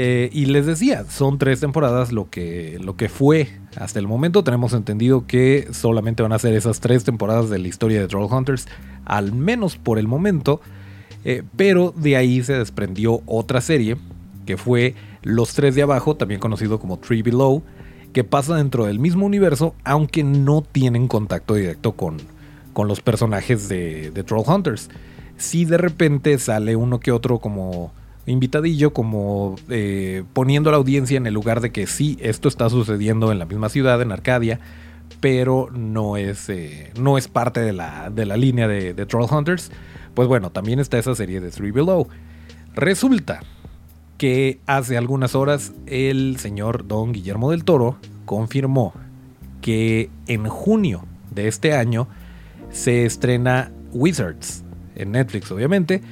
Eh, 0.00 0.30
y 0.32 0.46
les 0.46 0.64
decía, 0.64 1.04
son 1.10 1.38
tres 1.38 1.58
temporadas 1.58 2.12
lo 2.12 2.30
que, 2.30 2.78
lo 2.80 2.96
que 2.96 3.08
fue 3.08 3.48
hasta 3.76 3.98
el 3.98 4.06
momento. 4.06 4.44
Tenemos 4.44 4.72
entendido 4.72 5.26
que 5.26 5.66
solamente 5.72 6.22
van 6.22 6.32
a 6.32 6.38
ser 6.38 6.54
esas 6.54 6.78
tres 6.78 7.02
temporadas 7.02 7.50
de 7.50 7.58
la 7.58 7.66
historia 7.66 8.00
de 8.00 8.06
Troll 8.06 8.32
Hunters, 8.32 8.68
al 9.04 9.32
menos 9.32 9.76
por 9.76 9.98
el 9.98 10.06
momento. 10.06 10.60
Eh, 11.24 11.42
pero 11.56 11.92
de 11.96 12.14
ahí 12.14 12.44
se 12.44 12.52
desprendió 12.52 13.22
otra 13.26 13.60
serie 13.60 13.96
que 14.46 14.56
fue 14.56 14.94
Los 15.24 15.54
Tres 15.54 15.74
de 15.74 15.82
Abajo, 15.82 16.14
también 16.14 16.38
conocido 16.38 16.78
como 16.78 17.00
Three 17.00 17.22
Below, 17.22 17.64
que 18.12 18.22
pasa 18.22 18.54
dentro 18.54 18.86
del 18.86 19.00
mismo 19.00 19.26
universo, 19.26 19.74
aunque 19.82 20.22
no 20.22 20.62
tienen 20.62 21.08
contacto 21.08 21.54
directo 21.54 21.96
con, 21.96 22.18
con 22.72 22.86
los 22.86 23.00
personajes 23.00 23.68
de, 23.68 24.12
de 24.12 24.22
Troll 24.22 24.44
Hunters. 24.46 24.90
Si 25.38 25.64
de 25.64 25.76
repente 25.76 26.38
sale 26.38 26.76
uno 26.76 27.00
que 27.00 27.10
otro 27.10 27.40
como 27.40 27.92
invitadillo, 28.30 28.92
como 28.92 29.56
eh, 29.68 30.24
poniendo 30.32 30.70
la 30.70 30.76
audiencia 30.76 31.16
en 31.16 31.26
el 31.26 31.34
lugar 31.34 31.60
de 31.60 31.70
que 31.70 31.86
sí, 31.86 32.18
esto 32.20 32.48
está 32.48 32.68
sucediendo 32.70 33.32
en 33.32 33.38
la 33.38 33.46
misma 33.46 33.68
ciudad, 33.68 34.00
en 34.02 34.12
Arcadia, 34.12 34.60
pero 35.20 35.68
no 35.72 36.16
es, 36.16 36.48
eh, 36.48 36.92
no 36.98 37.18
es 37.18 37.28
parte 37.28 37.60
de 37.60 37.72
la, 37.72 38.10
de 38.10 38.26
la 38.26 38.36
línea 38.36 38.68
de, 38.68 38.94
de 38.94 39.06
Troll 39.06 39.26
Hunters. 39.30 39.70
Pues 40.14 40.28
bueno, 40.28 40.50
también 40.50 40.80
está 40.80 40.98
esa 40.98 41.14
serie 41.14 41.40
de 41.40 41.50
Three 41.50 41.70
Below. 41.70 42.08
Resulta 42.74 43.40
que 44.18 44.58
hace 44.66 44.96
algunas 44.96 45.34
horas 45.34 45.72
el 45.86 46.38
señor 46.38 46.86
Don 46.88 47.12
Guillermo 47.12 47.52
del 47.52 47.64
Toro 47.64 47.98
confirmó 48.24 48.92
que 49.60 50.10
en 50.26 50.48
junio 50.48 51.04
de 51.30 51.48
este 51.48 51.72
año 51.72 52.08
se 52.70 53.06
estrena 53.06 53.70
Wizards 53.92 54.64
en 54.96 55.12
Netflix, 55.12 55.50
obviamente. 55.50 56.02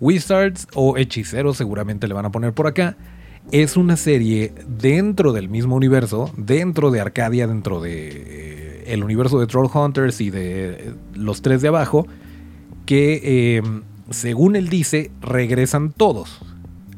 Wizards 0.00 0.68
o 0.74 0.96
Hechiceros 0.96 1.56
seguramente 1.56 2.08
le 2.08 2.14
van 2.14 2.26
a 2.26 2.32
poner 2.32 2.52
por 2.52 2.66
acá. 2.66 2.96
Es 3.52 3.76
una 3.76 3.96
serie 3.96 4.52
dentro 4.66 5.32
del 5.32 5.48
mismo 5.48 5.76
universo, 5.76 6.32
dentro 6.36 6.90
de 6.90 7.00
Arcadia, 7.00 7.46
dentro 7.46 7.80
de 7.80 8.08
eh, 8.08 8.84
el 8.86 9.04
universo 9.04 9.38
de 9.38 9.46
Troll 9.46 9.68
Hunters 9.72 10.20
y 10.20 10.30
de 10.30 10.94
los 11.14 11.42
tres 11.42 11.60
de 11.60 11.68
abajo, 11.68 12.06
que 12.86 13.56
em, 13.56 13.82
según 14.10 14.56
él 14.56 14.68
dice, 14.68 15.10
regresan 15.20 15.92
todos. 15.92 16.40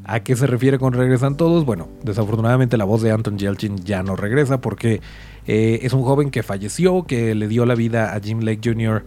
¿A 0.03 0.21
qué 0.21 0.37
se 0.37 0.47
refiere 0.47 0.79
con 0.79 0.93
regresan 0.93 1.35
todos? 1.35 1.65
Bueno, 1.65 1.89
desafortunadamente 2.03 2.77
la 2.77 2.85
voz 2.85 3.01
de 3.01 3.11
Anton 3.11 3.37
Yelchin 3.37 3.83
ya 3.83 4.03
no 4.03 4.15
regresa 4.15 4.61
porque 4.61 5.01
eh, 5.47 5.79
es 5.81 5.91
un 5.91 6.03
joven 6.03 6.31
que 6.31 6.43
falleció, 6.43 7.03
que 7.03 7.35
le 7.35 7.49
dio 7.49 7.65
la 7.65 7.75
vida 7.75 8.15
a 8.15 8.19
Jim 8.21 8.39
Lake 8.39 8.61
Jr. 8.63 9.03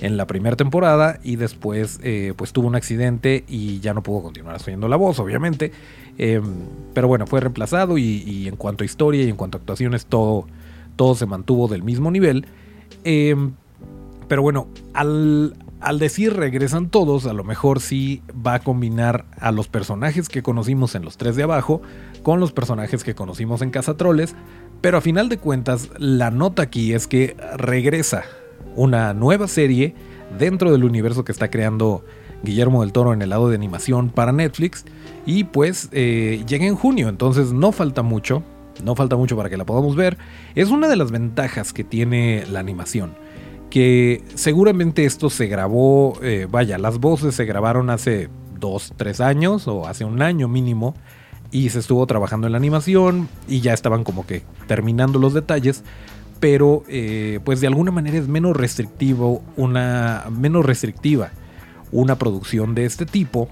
en 0.00 0.16
la 0.16 0.26
primera 0.26 0.56
temporada 0.56 1.18
y 1.22 1.36
después 1.36 2.00
eh, 2.02 2.34
pues 2.36 2.52
tuvo 2.52 2.68
un 2.68 2.74
accidente 2.74 3.44
y 3.48 3.80
ya 3.80 3.94
no 3.94 4.02
pudo 4.02 4.22
continuar 4.22 4.60
subiendo 4.60 4.88
la 4.88 4.96
voz, 4.96 5.18
obviamente. 5.18 5.72
Em, 6.18 6.44
pero 6.94 7.08
bueno, 7.08 7.26
fue 7.26 7.40
reemplazado 7.40 7.98
y, 7.98 8.48
en 8.48 8.56
cuanto 8.56 8.84
a 8.84 8.86
historia 8.86 9.22
y 9.22 9.28
en 9.28 9.36
cuanto 9.36 9.58
a 9.58 9.60
actuaciones 9.60 10.06
todo, 10.06 10.46
todo 10.96 11.14
se 11.14 11.26
mantuvo 11.26 11.68
del 11.68 11.82
mismo 11.82 12.10
nivel. 12.10 12.46
Em, 13.04 13.52
pero 14.28 14.42
bueno, 14.42 14.68
al, 14.92 15.56
al 15.80 15.98
decir 15.98 16.34
regresan 16.34 16.88
todos, 16.88 17.26
a 17.26 17.32
lo 17.32 17.44
mejor 17.44 17.80
sí 17.80 18.22
va 18.46 18.54
a 18.54 18.58
combinar 18.60 19.24
a 19.38 19.52
los 19.52 19.68
personajes 19.68 20.28
que 20.28 20.42
conocimos 20.42 20.94
en 20.94 21.04
los 21.04 21.16
tres 21.16 21.36
de 21.36 21.44
abajo 21.44 21.80
con 22.22 22.40
los 22.40 22.52
personajes 22.52 23.04
que 23.04 23.14
conocimos 23.14 23.62
en 23.62 23.70
Casa 23.70 23.96
Troles, 23.96 24.34
pero 24.80 24.98
a 24.98 25.00
final 25.00 25.28
de 25.28 25.38
cuentas 25.38 25.90
la 25.96 26.30
nota 26.30 26.62
aquí 26.62 26.92
es 26.92 27.06
que 27.06 27.36
regresa 27.56 28.24
una 28.76 29.14
nueva 29.14 29.48
serie 29.48 29.94
dentro 30.38 30.70
del 30.70 30.84
universo 30.84 31.24
que 31.24 31.32
está 31.32 31.50
creando 31.50 32.04
Guillermo 32.42 32.82
del 32.82 32.92
Toro 32.92 33.12
en 33.12 33.22
el 33.22 33.30
lado 33.30 33.48
de 33.48 33.56
animación 33.56 34.10
para 34.10 34.32
Netflix 34.32 34.84
y 35.24 35.44
pues 35.44 35.88
eh, 35.92 36.44
llega 36.46 36.66
en 36.66 36.76
junio, 36.76 37.08
entonces 37.08 37.52
no 37.52 37.72
falta 37.72 38.02
mucho, 38.02 38.42
no 38.84 38.94
falta 38.94 39.16
mucho 39.16 39.36
para 39.36 39.48
que 39.48 39.56
la 39.56 39.64
podamos 39.64 39.96
ver. 39.96 40.18
Es 40.54 40.70
una 40.70 40.88
de 40.88 40.96
las 40.96 41.10
ventajas 41.10 41.72
que 41.72 41.84
tiene 41.84 42.44
la 42.50 42.60
animación 42.60 43.12
que 43.70 44.22
seguramente 44.34 45.04
esto 45.04 45.28
se 45.28 45.48
grabó, 45.48 46.18
eh, 46.22 46.46
vaya, 46.50 46.78
las 46.78 46.98
voces 46.98 47.34
se 47.34 47.44
grabaron 47.44 47.90
hace 47.90 48.28
dos, 48.58 48.92
tres 48.96 49.20
años 49.20 49.68
o 49.68 49.86
hace 49.86 50.04
un 50.04 50.22
año 50.22 50.48
mínimo 50.48 50.94
y 51.50 51.70
se 51.70 51.78
estuvo 51.78 52.06
trabajando 52.06 52.46
en 52.46 52.52
la 52.52 52.58
animación 52.58 53.28
y 53.48 53.60
ya 53.60 53.72
estaban 53.72 54.04
como 54.04 54.26
que 54.26 54.42
terminando 54.66 55.18
los 55.18 55.34
detalles, 55.34 55.84
pero 56.40 56.82
eh, 56.88 57.40
pues 57.44 57.60
de 57.60 57.66
alguna 57.66 57.90
manera 57.90 58.18
es 58.18 58.28
menos 58.28 58.56
restrictivo, 58.56 59.42
una 59.56 60.24
menos 60.30 60.64
restrictiva 60.64 61.30
una 61.92 62.16
producción 62.16 62.74
de 62.74 62.84
este 62.84 63.06
tipo 63.06 63.48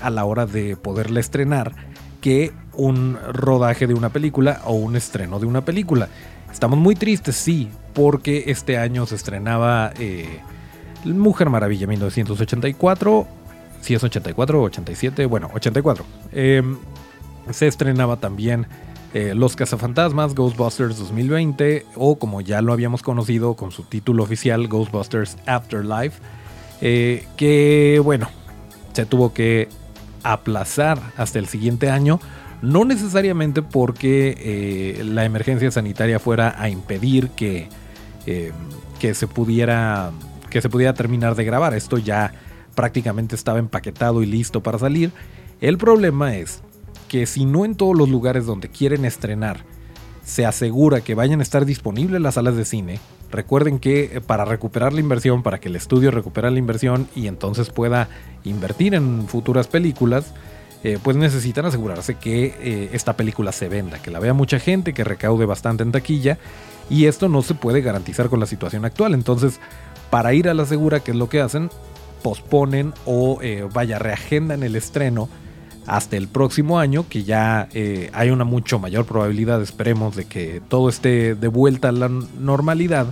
a 0.00 0.10
la 0.10 0.24
hora 0.24 0.46
de 0.46 0.76
poderla 0.76 1.20
estrenar 1.20 1.72
que 2.20 2.52
un 2.72 3.18
rodaje 3.32 3.86
de 3.86 3.94
una 3.94 4.08
película 4.08 4.62
o 4.64 4.74
un 4.74 4.96
estreno 4.96 5.38
de 5.38 5.46
una 5.46 5.64
película. 5.64 6.08
Estamos 6.50 6.78
muy 6.78 6.94
tristes, 6.94 7.36
sí, 7.36 7.68
porque 7.92 8.44
este 8.46 8.78
año 8.78 9.06
se 9.06 9.16
estrenaba 9.16 9.92
eh, 9.98 10.40
Mujer 11.04 11.50
Maravilla 11.50 11.86
1984. 11.86 13.26
Si 13.80 13.94
es 13.94 14.02
84 14.02 14.60
o 14.60 14.64
87, 14.64 15.26
bueno, 15.26 15.50
84. 15.52 16.04
Em, 16.32 16.78
se 17.50 17.66
estrenaba 17.66 18.16
también 18.16 18.66
eh, 19.14 19.32
Los 19.32 19.54
Cazafantasmas, 19.54 20.34
Ghostbusters 20.34 20.98
2020, 20.98 21.86
o 21.94 22.18
como 22.18 22.40
ya 22.40 22.60
lo 22.60 22.72
habíamos 22.72 23.02
conocido 23.02 23.54
con 23.54 23.70
su 23.70 23.84
título 23.84 24.24
oficial, 24.24 24.66
Ghostbusters 24.66 25.36
Afterlife, 25.46 26.20
eh, 26.80 27.24
que 27.36 28.00
bueno, 28.02 28.28
se 28.92 29.06
tuvo 29.06 29.32
que 29.32 29.68
aplazar 30.24 30.98
hasta 31.16 31.38
el 31.38 31.46
siguiente 31.46 31.90
año 31.90 32.18
no 32.60 32.84
necesariamente 32.84 33.62
porque 33.62 34.34
eh, 34.36 35.04
la 35.04 35.24
emergencia 35.24 35.70
sanitaria 35.70 36.18
fuera 36.18 36.60
a 36.60 36.68
impedir 36.68 37.28
que, 37.30 37.68
que, 38.24 39.14
se 39.14 39.26
pudiera, 39.28 40.10
que 40.50 40.60
se 40.60 40.68
pudiera 40.68 40.94
terminar 40.94 41.36
de 41.36 41.44
grabar. 41.44 41.74
Esto 41.74 41.98
ya 41.98 42.32
prácticamente 42.74 43.36
estaba 43.36 43.58
empaquetado 43.58 44.22
y 44.22 44.26
listo 44.26 44.62
para 44.62 44.78
salir. 44.78 45.12
El 45.60 45.78
problema 45.78 46.36
es 46.36 46.62
que 47.14 47.26
si 47.26 47.44
no 47.44 47.64
en 47.64 47.76
todos 47.76 47.96
los 47.96 48.08
lugares 48.08 48.44
donde 48.44 48.68
quieren 48.68 49.04
estrenar 49.04 49.58
se 50.24 50.46
asegura 50.46 51.00
que 51.00 51.14
vayan 51.14 51.38
a 51.38 51.44
estar 51.44 51.64
disponibles 51.64 52.20
las 52.20 52.34
salas 52.34 52.56
de 52.56 52.64
cine, 52.64 52.98
recuerden 53.30 53.78
que 53.78 54.16
eh, 54.16 54.20
para 54.20 54.44
recuperar 54.44 54.92
la 54.92 54.98
inversión, 54.98 55.44
para 55.44 55.60
que 55.60 55.68
el 55.68 55.76
estudio 55.76 56.10
recupere 56.10 56.50
la 56.50 56.58
inversión 56.58 57.06
y 57.14 57.28
entonces 57.28 57.70
pueda 57.70 58.08
invertir 58.42 58.96
en 58.96 59.28
futuras 59.28 59.68
películas, 59.68 60.34
eh, 60.82 60.98
pues 61.00 61.16
necesitan 61.16 61.66
asegurarse 61.66 62.16
que 62.16 62.46
eh, 62.60 62.90
esta 62.92 63.16
película 63.16 63.52
se 63.52 63.68
venda, 63.68 64.02
que 64.02 64.10
la 64.10 64.18
vea 64.18 64.34
mucha 64.34 64.58
gente, 64.58 64.92
que 64.92 65.04
recaude 65.04 65.46
bastante 65.46 65.84
en 65.84 65.92
taquilla. 65.92 66.38
Y 66.90 67.04
esto 67.04 67.28
no 67.28 67.42
se 67.42 67.54
puede 67.54 67.80
garantizar 67.80 68.28
con 68.28 68.40
la 68.40 68.46
situación 68.46 68.84
actual. 68.84 69.14
Entonces, 69.14 69.60
para 70.10 70.34
ir 70.34 70.48
a 70.48 70.54
la 70.54 70.66
segura, 70.66 70.98
¿qué 70.98 71.12
es 71.12 71.16
lo 71.16 71.28
que 71.28 71.40
hacen? 71.40 71.70
Posponen 72.24 72.92
o 73.06 73.38
eh, 73.40 73.68
vaya, 73.72 74.00
reagendan 74.00 74.64
el 74.64 74.74
estreno 74.74 75.28
hasta 75.86 76.16
el 76.16 76.28
próximo 76.28 76.78
año, 76.78 77.06
que 77.08 77.24
ya 77.24 77.68
hay 78.12 78.30
una 78.30 78.44
mucho 78.44 78.78
mayor 78.78 79.04
probabilidad, 79.04 79.60
esperemos, 79.62 80.16
de 80.16 80.24
que 80.24 80.62
todo 80.68 80.88
esté 80.88 81.34
de 81.34 81.48
vuelta 81.48 81.88
a 81.88 81.92
la 81.92 82.08
normalidad 82.08 83.06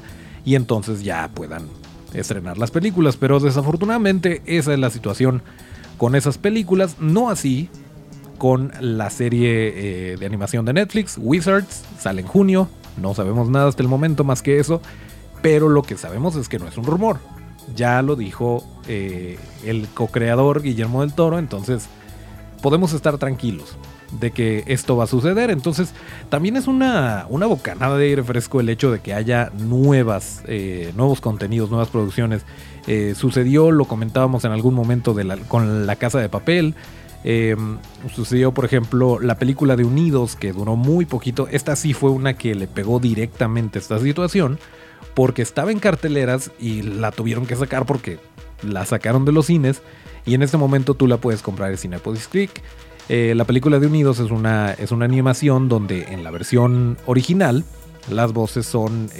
y 0.44 0.54
entonces 0.54 1.02
ya 1.02 1.28
puedan 1.34 1.66
estrenar 2.14 2.58
las 2.58 2.70
películas. 2.70 3.16
Pero 3.16 3.40
desafortunadamente 3.40 4.42
esa 4.46 4.72
es 4.72 4.78
la 4.78 4.90
situación 4.90 5.42
con 5.98 6.14
esas 6.14 6.38
películas, 6.38 6.96
no 6.98 7.30
así 7.30 7.68
con 8.38 8.72
la 8.80 9.08
serie 9.10 10.12
eh, 10.12 10.16
de 10.16 10.26
animación 10.26 10.64
de 10.64 10.72
Netflix, 10.72 11.16
Wizards, 11.16 11.84
sale 12.00 12.22
en 12.22 12.26
junio, 12.26 12.68
no 13.00 13.14
sabemos 13.14 13.48
nada 13.48 13.68
hasta 13.68 13.84
el 13.84 13.88
momento 13.88 14.24
más 14.24 14.42
que 14.42 14.58
eso, 14.58 14.82
pero 15.42 15.68
lo 15.68 15.84
que 15.84 15.96
sabemos 15.96 16.34
es 16.34 16.48
que 16.48 16.58
no 16.58 16.66
es 16.66 16.76
un 16.76 16.84
rumor, 16.84 17.18
ya 17.76 18.02
lo 18.02 18.16
dijo 18.16 18.66
eh, 18.88 19.38
el 19.64 19.86
co-creador 19.94 20.60
Guillermo 20.60 21.02
del 21.02 21.12
Toro, 21.12 21.38
entonces 21.38 21.88
podemos 22.62 22.94
estar 22.94 23.18
tranquilos 23.18 23.76
de 24.20 24.30
que 24.30 24.64
esto 24.66 24.96
va 24.96 25.04
a 25.04 25.06
suceder. 25.06 25.50
Entonces, 25.50 25.92
también 26.30 26.56
es 26.56 26.66
una, 26.66 27.26
una 27.28 27.46
bocanada 27.46 27.98
de 27.98 28.06
aire 28.06 28.22
fresco 28.22 28.60
el 28.60 28.68
hecho 28.68 28.90
de 28.90 29.00
que 29.00 29.12
haya 29.12 29.50
nuevas, 29.58 30.42
eh, 30.46 30.92
nuevos 30.96 31.20
contenidos, 31.20 31.70
nuevas 31.70 31.88
producciones 31.88 32.44
eh, 32.86 33.14
sucedió, 33.16 33.70
lo 33.70 33.84
comentábamos 33.84 34.44
en 34.44 34.52
algún 34.52 34.74
momento 34.74 35.14
con 35.48 35.86
La 35.86 35.96
Casa 35.96 36.18
de 36.18 36.28
Papel. 36.28 36.74
Eh, 37.24 37.56
sucedió, 38.12 38.52
por 38.52 38.64
ejemplo, 38.64 39.20
la 39.20 39.36
película 39.36 39.76
de 39.76 39.84
Unidos, 39.84 40.36
que 40.36 40.52
duró 40.52 40.76
muy 40.76 41.04
poquito. 41.04 41.48
Esta 41.50 41.76
sí 41.76 41.92
fue 41.92 42.10
una 42.10 42.34
que 42.34 42.54
le 42.54 42.66
pegó 42.66 42.98
directamente 42.98 43.78
esta 43.78 43.98
situación, 43.98 44.58
porque 45.14 45.42
estaba 45.42 45.70
en 45.70 45.78
carteleras 45.78 46.50
y 46.58 46.82
la 46.82 47.12
tuvieron 47.12 47.46
que 47.46 47.56
sacar 47.56 47.86
porque 47.86 48.18
la 48.62 48.84
sacaron 48.84 49.24
de 49.24 49.32
los 49.32 49.46
cines. 49.46 49.82
Y 50.24 50.34
en 50.34 50.42
este 50.42 50.56
momento 50.56 50.94
tú 50.94 51.06
la 51.06 51.16
puedes 51.16 51.42
comprar 51.42 51.70
en 51.70 51.78
Cinepolis 51.78 52.28
Click. 52.28 52.62
Eh, 53.08 53.34
la 53.36 53.44
película 53.44 53.78
de 53.78 53.86
Unidos 53.86 54.20
es 54.20 54.30
una, 54.30 54.72
es 54.72 54.92
una 54.92 55.04
animación 55.04 55.68
donde 55.68 56.04
en 56.12 56.22
la 56.22 56.30
versión 56.30 56.96
original 57.06 57.64
las 58.10 58.32
voces 58.32 58.66
son 58.66 59.10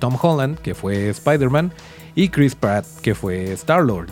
Tom 0.00 0.16
Holland, 0.20 0.58
que 0.58 0.74
fue 0.74 1.08
Spider-Man, 1.10 1.72
y 2.14 2.28
Chris 2.28 2.54
Pratt, 2.54 2.86
que 3.02 3.14
fue 3.14 3.52
Star-Lord. 3.52 4.08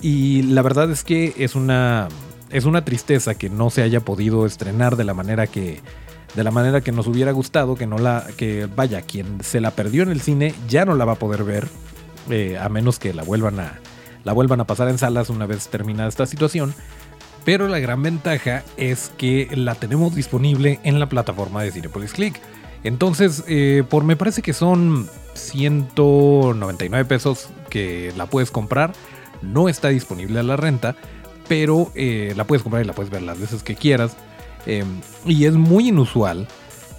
Y 0.00 0.42
la 0.42 0.62
verdad 0.62 0.90
es 0.90 1.04
que 1.04 1.34
es 1.38 1.54
una, 1.54 2.08
es 2.50 2.64
una 2.64 2.84
tristeza 2.84 3.34
que 3.34 3.50
no 3.50 3.70
se 3.70 3.82
haya 3.82 4.00
podido 4.00 4.46
estrenar 4.46 4.96
de 4.96 5.04
la 5.04 5.14
manera 5.14 5.46
que, 5.46 5.80
de 6.34 6.44
la 6.44 6.50
manera 6.50 6.80
que 6.80 6.92
nos 6.92 7.06
hubiera 7.06 7.32
gustado, 7.32 7.76
que 7.76 7.86
no 7.86 7.98
la, 7.98 8.26
que 8.36 8.66
vaya, 8.74 9.02
quien 9.02 9.42
se 9.42 9.60
la 9.60 9.72
perdió 9.72 10.02
en 10.02 10.10
el 10.10 10.20
cine 10.20 10.54
ya 10.68 10.84
no 10.84 10.94
la 10.94 11.04
va 11.04 11.12
a 11.12 11.18
poder 11.18 11.44
ver, 11.44 11.68
eh, 12.30 12.58
a 12.58 12.68
menos 12.68 12.98
que 12.98 13.12
la 13.12 13.22
vuelvan 13.22 13.60
a, 13.60 13.78
la 14.24 14.32
vuelvan 14.32 14.60
a 14.60 14.66
pasar 14.66 14.88
en 14.88 14.98
salas 14.98 15.30
una 15.30 15.46
vez 15.46 15.68
terminada 15.68 16.08
esta 16.08 16.26
situación. 16.26 16.74
Pero 17.44 17.68
la 17.68 17.78
gran 17.78 18.02
ventaja 18.02 18.64
es 18.76 19.10
que 19.16 19.48
la 19.54 19.74
tenemos 19.74 20.14
disponible 20.14 20.78
en 20.82 21.00
la 21.00 21.08
plataforma 21.08 21.62
de 21.62 21.72
Cinepolis 21.72 22.12
Click. 22.12 22.40
Entonces, 22.84 23.44
eh, 23.46 23.82
por 23.88 24.04
me 24.04 24.16
parece 24.16 24.42
que 24.42 24.52
son 24.52 25.08
199 25.34 27.04
pesos 27.06 27.48
que 27.68 28.12
la 28.16 28.26
puedes 28.26 28.50
comprar. 28.50 28.92
No 29.42 29.68
está 29.68 29.88
disponible 29.88 30.38
a 30.38 30.42
la 30.42 30.56
renta, 30.56 30.96
pero 31.48 31.90
eh, 31.94 32.34
la 32.36 32.44
puedes 32.44 32.62
comprar 32.62 32.84
y 32.84 32.86
la 32.86 32.92
puedes 32.92 33.10
ver 33.10 33.22
las 33.22 33.40
veces 33.40 33.62
que 33.62 33.74
quieras. 33.74 34.16
Em, 34.66 35.00
y 35.24 35.46
es 35.46 35.54
muy 35.54 35.88
inusual 35.88 36.46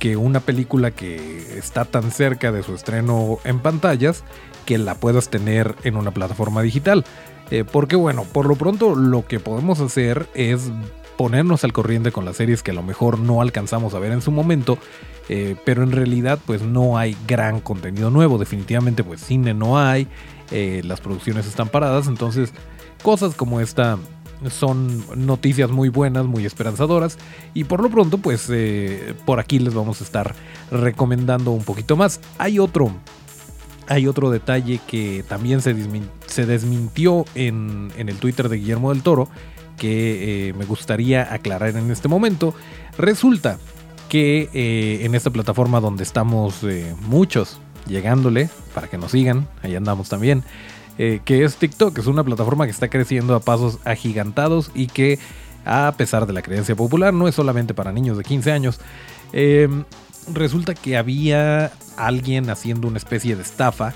que 0.02 0.18
una 0.18 0.40
película 0.40 0.92
que 0.92 1.60
está 1.60 1.86
tan 1.86 2.10
cerca 2.12 2.52
de 2.52 2.64
su 2.64 2.74
estreno 2.74 3.38
en 3.44 3.60
pantallas, 3.60 4.24
que 4.66 4.78
la 4.78 4.96
puedas 4.96 5.30
tener 5.30 5.76
en 5.84 5.96
una 5.96 6.12
plataforma 6.12 6.62
digital. 6.62 7.06
Eh, 7.52 7.64
porque 7.70 7.96
bueno, 7.96 8.24
por 8.24 8.48
lo 8.48 8.56
pronto 8.56 8.96
lo 8.96 9.28
que 9.28 9.40
podemos 9.40 9.80
hacer 9.80 10.28
es 10.34 10.72
ponernos 11.18 11.64
al 11.64 11.72
corriente 11.72 12.12
con 12.12 12.26
las 12.26 12.38
series 12.38 12.64
que 12.64 12.72
a 12.72 12.74
lo 12.74 12.82
mejor 12.82 13.20
no 13.20 13.42
alcanzamos 13.42 13.94
a 13.94 14.00
ver 14.00 14.12
en 14.12 14.22
su 14.22 14.32
momento 14.32 14.80
eh, 15.30 15.56
pero 15.64 15.84
en 15.84 15.92
realidad 15.92 16.40
pues 16.46 16.62
no 16.62 16.98
hay 16.98 17.16
gran 17.26 17.62
contenido 17.62 18.10
nuevo, 18.10 18.38
definitivamente 18.38 19.02
pues 19.02 19.22
cine 19.22 19.54
no 19.54 19.80
hay, 19.80 20.08
eh, 20.52 20.82
las 20.84 21.00
producciones 21.00 21.48
están 21.48 21.70
paradas, 21.70 22.08
entonces 22.08 22.52
cosas 23.02 23.36
como 23.36 23.62
esta 23.62 23.98
son 24.50 25.04
noticias 25.16 25.70
muy 25.70 25.90
buenas, 25.90 26.26
muy 26.26 26.46
esperanzadoras 26.46 27.18
y 27.54 27.66
por 27.66 27.82
lo 27.82 27.90
pronto 27.90 28.18
pues 28.18 28.48
eh, 28.50 29.14
por 29.26 29.40
aquí 29.40 29.60
les 29.60 29.74
vamos 29.74 30.02
a 30.02 30.04
estar 30.04 30.36
recomendando 30.72 31.52
un 31.52 31.64
poquito 31.64 31.96
más. 31.96 32.20
Hay 32.38 32.60
otro, 32.60 32.92
hay 33.88 34.08
otro 34.08 34.32
detalle 34.32 34.80
que 34.88 35.24
también 35.28 35.62
se, 35.62 35.74
desmintió 36.46 37.26
en, 37.36 37.92
en, 37.98 38.10
el 38.10 38.18
Twitter 38.18 38.50
de 38.50 38.58
Guillermo 38.58 38.92
del 38.94 39.04
Toro 39.04 39.30
que 39.78 40.54
me 40.58 40.66
gustaría 40.66 41.34
aclarar 41.34 41.76
en 41.76 41.90
este 41.90 42.08
momento. 42.08 42.54
Resulta 42.98 43.58
que 44.12 44.50
eh, 44.54 45.06
en 45.06 45.16
esta 45.16 45.30
plataforma 45.30 45.80
donde 45.80 46.04
estamos 46.04 46.66
eh, 46.66 46.94
muchos 47.04 47.62
llegándole, 47.88 48.50
para 48.76 48.90
que 48.90 48.98
nos 48.98 49.12
sigan, 49.12 49.48
ahí 49.64 49.74
andamos 49.74 50.10
también, 50.10 50.44
eh, 51.04 51.20
que 51.26 51.44
es 51.44 51.56
TikTok, 51.56 51.98
es 51.98 52.06
una 52.06 52.24
plataforma 52.24 52.66
que 52.66 52.72
está 52.72 52.88
creciendo 52.88 53.34
a 53.34 53.40
pasos 53.40 53.80
agigantados 53.86 54.70
y 54.76 54.86
que 54.86 55.18
a 55.66 55.92
pesar 55.98 56.28
de 56.28 56.34
la 56.34 56.44
creencia 56.44 56.76
popular 56.76 57.12
no 57.12 57.28
es 57.28 57.34
solamente 57.34 57.74
para 57.74 57.92
niños 57.92 58.20
de 58.20 58.24
15 58.24 58.52
años. 58.52 58.80
resulta 60.32 60.76
que 60.76 60.98
había 60.98 61.72
alguien 61.98 62.52
haciendo 62.52 62.88
una 62.88 63.00
especie 63.00 63.36
de 63.36 63.42
estafa 63.42 63.96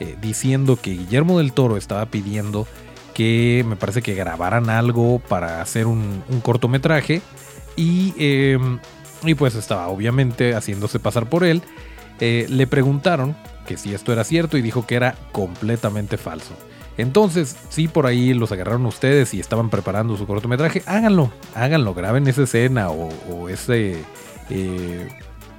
eh, 0.00 0.16
diciendo 0.20 0.74
que 0.74 0.90
Guillermo 0.90 1.38
del 1.38 1.52
Toro 1.52 1.76
estaba 1.76 2.06
pidiendo 2.06 2.66
que 3.14 3.64
me 3.68 3.76
parece 3.76 4.02
que 4.02 4.14
grabaran 4.14 4.70
algo 4.70 5.20
para 5.20 5.62
hacer 5.62 5.86
un, 5.86 6.24
cortometraje 6.42 7.22
y, 7.76 8.12
y, 9.24 9.34
pues 9.34 9.54
estaba 9.54 9.86
obviamente 9.86 10.54
haciéndose 10.54 10.98
pasar 10.98 11.28
por 11.28 11.44
él. 11.44 11.62
Eh, 12.18 12.46
le 12.48 12.66
preguntaron 12.66 13.36
que 13.66 13.76
si 13.76 13.94
esto 13.94 14.12
era 14.12 14.24
cierto 14.24 14.56
y 14.56 14.62
dijo 14.62 14.86
que 14.86 14.96
era 14.96 15.14
completamente 15.32 16.16
falso. 16.16 16.54
Entonces, 16.96 17.56
si 17.70 17.88
por 17.88 18.06
ahí 18.06 18.34
los 18.34 18.52
agarraron 18.52 18.84
ustedes 18.86 19.32
y 19.32 19.40
estaban 19.40 19.70
preparando 19.70 20.16
su 20.16 20.26
cortometraje, 20.26 20.82
háganlo, 20.86 21.32
háganlo, 21.54 21.94
graben 21.94 22.26
esa 22.28 22.42
escena 22.42 22.90
o, 22.90 23.48
ese 23.48 23.96
eh, 24.50 25.08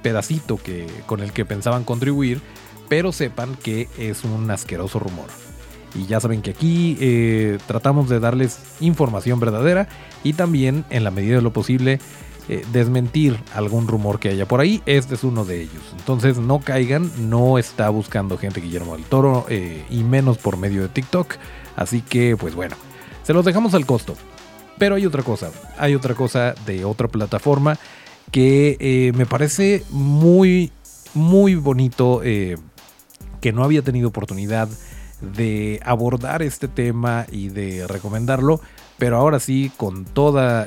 pedacito 0.02 0.56
que, 0.56 0.86
con 1.06 1.20
el 1.20 1.32
que 1.32 1.44
pensaban 1.44 1.84
contribuir, 1.84 2.40
pero 2.88 3.10
sepan 3.10 3.56
que 3.56 3.88
es 3.98 4.24
un 4.24 4.50
asqueroso 4.50 4.98
rumor. 4.98 5.26
Y 5.94 6.06
ya 6.06 6.20
saben 6.20 6.42
que 6.42 6.50
aquí 6.50 6.96
eh, 7.00 7.58
tratamos 7.66 8.08
de 8.08 8.20
darles 8.20 8.58
información 8.80 9.40
verdadera 9.40 9.88
y 10.22 10.34
también, 10.34 10.84
en 10.90 11.04
la 11.04 11.10
medida 11.10 11.36
de 11.36 11.42
lo 11.42 11.52
posible, 11.52 11.98
eh, 12.48 12.64
desmentir 12.72 13.38
algún 13.54 13.86
rumor 13.86 14.18
que 14.18 14.28
haya 14.28 14.46
por 14.46 14.60
ahí. 14.60 14.82
Este 14.84 15.14
es 15.14 15.22
uno 15.22 15.44
de 15.44 15.62
ellos. 15.62 15.82
Entonces 15.96 16.38
no 16.38 16.58
caigan, 16.58 17.10
no 17.30 17.56
está 17.56 17.88
buscando 17.88 18.36
gente 18.36 18.60
Guillermo 18.60 18.96
del 18.96 19.04
Toro 19.04 19.46
eh, 19.48 19.84
y 19.90 20.02
menos 20.02 20.38
por 20.38 20.56
medio 20.56 20.82
de 20.82 20.88
TikTok. 20.88 21.34
Así 21.76 22.00
que 22.00 22.36
pues 22.36 22.56
bueno, 22.56 22.74
se 23.22 23.32
los 23.32 23.44
dejamos 23.44 23.74
al 23.74 23.86
costo. 23.86 24.16
Pero 24.76 24.96
hay 24.96 25.06
otra 25.06 25.22
cosa, 25.22 25.52
hay 25.78 25.94
otra 25.94 26.14
cosa 26.14 26.54
de 26.66 26.84
otra 26.84 27.06
plataforma 27.06 27.78
que 28.32 28.76
eh, 28.80 29.12
me 29.14 29.24
parece 29.24 29.84
muy, 29.90 30.72
muy 31.14 31.54
bonito, 31.54 32.22
que 32.22 33.52
no 33.52 33.62
había 33.62 33.82
tenido 33.82 34.08
oportunidad 34.08 34.68
de 35.20 35.80
abordar 35.84 36.42
este 36.42 36.66
tema 36.66 37.26
y 37.30 37.50
de 37.50 37.86
recomendarlo, 37.86 38.60
pero 38.98 39.18
ahora 39.18 39.38
sí, 39.38 39.70
con 39.76 40.04
toda 40.04 40.66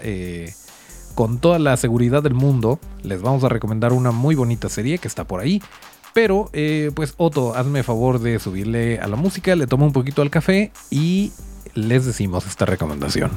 con 1.15 1.39
toda 1.39 1.57
la 1.59 1.75
seguridad 1.77 2.21
del 2.21 2.33
mundo, 2.33 2.79
les 3.01 3.21
vamos 3.21 3.43
a 3.43 3.49
recomendar 3.49 3.93
una 3.93 4.11
muy 4.11 4.35
bonita 4.35 4.69
serie 4.69 4.99
que 4.99 5.07
está 5.07 5.23
por 5.23 5.39
ahí. 5.39 5.61
Pero, 6.13 6.49
eh, 6.53 6.91
pues 6.93 7.13
Otto, 7.17 7.55
hazme 7.55 7.83
favor 7.83 8.19
de 8.19 8.39
subirle 8.39 8.99
a 8.99 9.07
la 9.07 9.15
música, 9.15 9.55
le 9.55 9.67
tomo 9.67 9.85
un 9.85 9.93
poquito 9.93 10.21
al 10.21 10.29
café 10.29 10.71
y 10.89 11.31
les 11.73 12.05
decimos 12.05 12.45
esta 12.45 12.65
recomendación. 12.65 13.31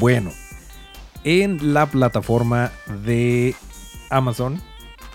Bueno, 0.00 0.32
en 1.24 1.74
la 1.74 1.84
plataforma 1.84 2.72
de 3.04 3.54
Amazon, 4.08 4.58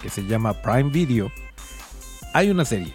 que 0.04 0.12
se 0.12 0.28
llama 0.28 0.62
Prime 0.62 0.92
Video, 0.92 1.32
hay 2.36 2.52
una 2.52 2.66
serie. 2.66 2.94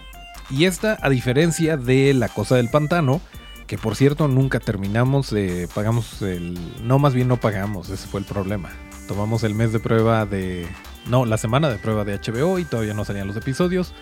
Y 0.51 0.67
esta, 0.67 0.99
a 1.03 1.11
diferencia 1.11 1.77
de 1.77 2.15
La 2.15 2.29
Cosa 2.29 2.55
del 2.55 2.69
Pantano, 2.69 3.21
que 3.67 3.77
por 3.77 3.97
cierto 3.97 4.29
nunca 4.29 4.61
terminamos, 4.61 5.35
pagamos 5.75 6.23
el... 6.23 6.57
No, 6.85 7.01
más 7.01 7.13
bien 7.13 7.27
no 7.27 7.39
pagamos, 7.39 7.89
ese 7.89 8.07
fue 8.07 8.21
el 8.21 8.27
problema. 8.27 8.71
Tomamos 9.09 9.43
el 9.43 9.57
mes 9.57 9.73
de 9.73 9.81
prueba 9.81 10.27
de... 10.27 10.69
No, 11.07 11.27
la 11.27 11.39
semana 11.39 11.71
de 11.71 11.79
prueba 11.79 12.05
de 12.05 12.21
HBO 12.21 12.61
y 12.61 12.65
todavía 12.65 12.95
no 12.95 13.05
salían 13.05 13.27
los 13.27 13.37
episodios. 13.37 13.95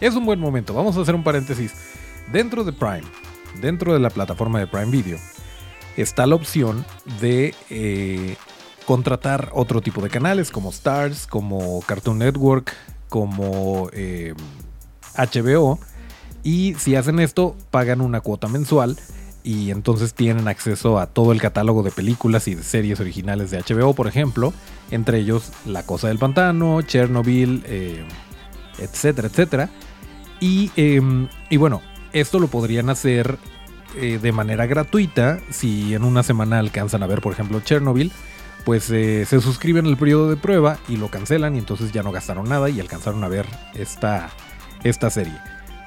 Es 0.00 0.14
un 0.14 0.24
buen 0.24 0.40
momento, 0.40 0.72
vamos 0.72 0.96
a 0.96 1.02
hacer 1.02 1.14
un 1.14 1.22
paréntesis. 1.22 1.74
Dentro 2.32 2.64
de 2.64 2.72
Prime, 2.72 3.04
dentro 3.60 3.92
de 3.92 3.98
la 3.98 4.08
plataforma 4.08 4.58
de 4.60 4.66
Prime 4.66 4.90
Video, 4.90 5.18
está 5.96 6.26
la 6.26 6.34
opción 6.34 6.84
de 7.20 7.54
eh, 7.70 8.36
contratar 8.86 9.50
otro 9.52 9.80
tipo 9.80 10.00
de 10.02 10.10
canales 10.10 10.50
como 10.50 10.70
Stars, 10.70 11.26
como 11.26 11.80
Cartoon 11.82 12.18
Network, 12.18 12.74
como 13.08 13.90
HBO. 15.16 15.78
Eh, 15.82 15.86
y 16.42 16.74
si 16.74 16.94
hacen 16.94 17.20
esto, 17.20 17.56
pagan 17.70 18.00
una 18.00 18.20
cuota 18.20 18.48
mensual 18.48 18.98
y 19.44 19.70
entonces 19.70 20.14
tienen 20.14 20.48
acceso 20.48 20.98
a 20.98 21.06
todo 21.06 21.30
el 21.30 21.40
catálogo 21.40 21.82
de 21.82 21.90
películas 21.90 22.48
y 22.48 22.54
de 22.54 22.62
series 22.62 22.98
originales 22.98 23.50
de 23.50 23.62
HBO, 23.62 23.94
por 23.94 24.08
ejemplo, 24.08 24.54
entre 24.90 25.18
ellos 25.18 25.52
La 25.66 25.84
Cosa 25.84 26.08
del 26.08 26.18
Pantano, 26.18 26.80
Chernobyl, 26.82 27.62
eh, 27.66 28.04
etcétera, 28.78 29.28
etcétera. 29.28 29.70
Y, 30.40 30.70
em, 30.76 31.28
y 31.50 31.58
bueno, 31.58 31.82
esto 32.12 32.38
lo 32.38 32.48
podrían 32.48 32.88
hacer 32.88 33.38
eh, 33.96 34.18
de 34.20 34.32
manera 34.32 34.66
gratuita. 34.66 35.40
Si 35.50 35.94
en 35.94 36.04
una 36.04 36.22
semana 36.22 36.58
alcanzan 36.58 37.02
a 37.02 37.06
ver, 37.06 37.20
por 37.20 37.32
ejemplo, 37.32 37.60
Chernobyl, 37.60 38.12
pues 38.64 38.90
eh, 38.90 39.24
se 39.26 39.40
suscriben 39.40 39.86
al 39.86 39.96
periodo 39.96 40.30
de 40.30 40.36
prueba 40.36 40.78
y 40.88 40.96
lo 40.96 41.08
cancelan 41.08 41.54
y 41.54 41.58
entonces 41.58 41.92
ya 41.92 42.02
no 42.02 42.12
gastaron 42.12 42.48
nada 42.48 42.70
y 42.70 42.80
alcanzaron 42.80 43.22
a 43.24 43.28
ver 43.28 43.46
esta, 43.74 44.30
esta 44.82 45.10
serie. 45.10 45.34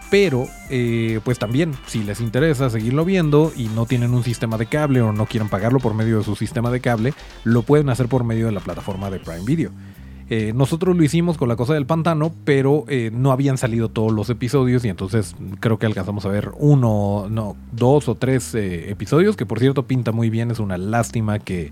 Pero, 0.10 0.48
eh, 0.70 1.20
pues 1.26 1.38
también, 1.38 1.74
si 1.86 2.04
les 2.04 2.22
interesa 2.22 2.70
seguirlo 2.70 3.04
viendo 3.04 3.52
y 3.56 3.68
no 3.68 3.86
tienen 3.86 4.14
un 4.14 4.24
sistema 4.24 4.58
de 4.58 4.68
cable 4.68 5.02
o 5.02 5.12
no 5.12 5.26
quieren 5.26 5.50
pagarlo 5.50 5.80
por 5.80 5.94
medio 5.94 6.20
de 6.20 6.24
su 6.24 6.36
sistema 6.36 6.72
de 6.72 6.80
cable, 6.80 7.14
lo 7.44 7.64
pueden 7.64 7.90
hacer 7.90 8.08
por 8.08 8.24
medio 8.24 8.46
de 8.46 8.54
la 8.54 8.62
plataforma 8.62 9.10
de 9.10 9.20
Prime 9.20 9.44
Video. 9.44 9.72
Eh, 10.30 10.52
nosotros 10.54 10.98
lo 10.98 11.04
hicimos 11.04 11.38
con 11.38 11.48
la 11.48 11.56
cosa 11.56 11.74
del 11.74 11.86
pantano, 11.86 12.34
pero 12.44 12.84
eh, 12.90 13.12
no 13.14 13.32
habían 13.32 13.58
salido 13.58 13.90
todos 13.90 14.12
los 14.12 14.30
episodios 14.30 14.84
y 14.84 14.90
entonces 14.90 15.36
creo 15.62 15.80
que 15.80 15.86
alcanzamos 15.86 16.26
a 16.26 16.30
ver 16.30 16.52
uno, 16.58 17.28
no, 17.30 17.56
dos 17.72 18.10
o 18.10 18.16
tres 18.16 18.54
eh, 18.54 18.92
episodios, 18.92 19.38
que 19.38 19.46
por 19.46 19.60
cierto 19.60 19.88
pinta 19.88 20.12
muy 20.12 20.30
bien, 20.30 20.52
es 20.52 20.60
una 20.60 20.78
lástima 20.78 21.40
que, 21.40 21.72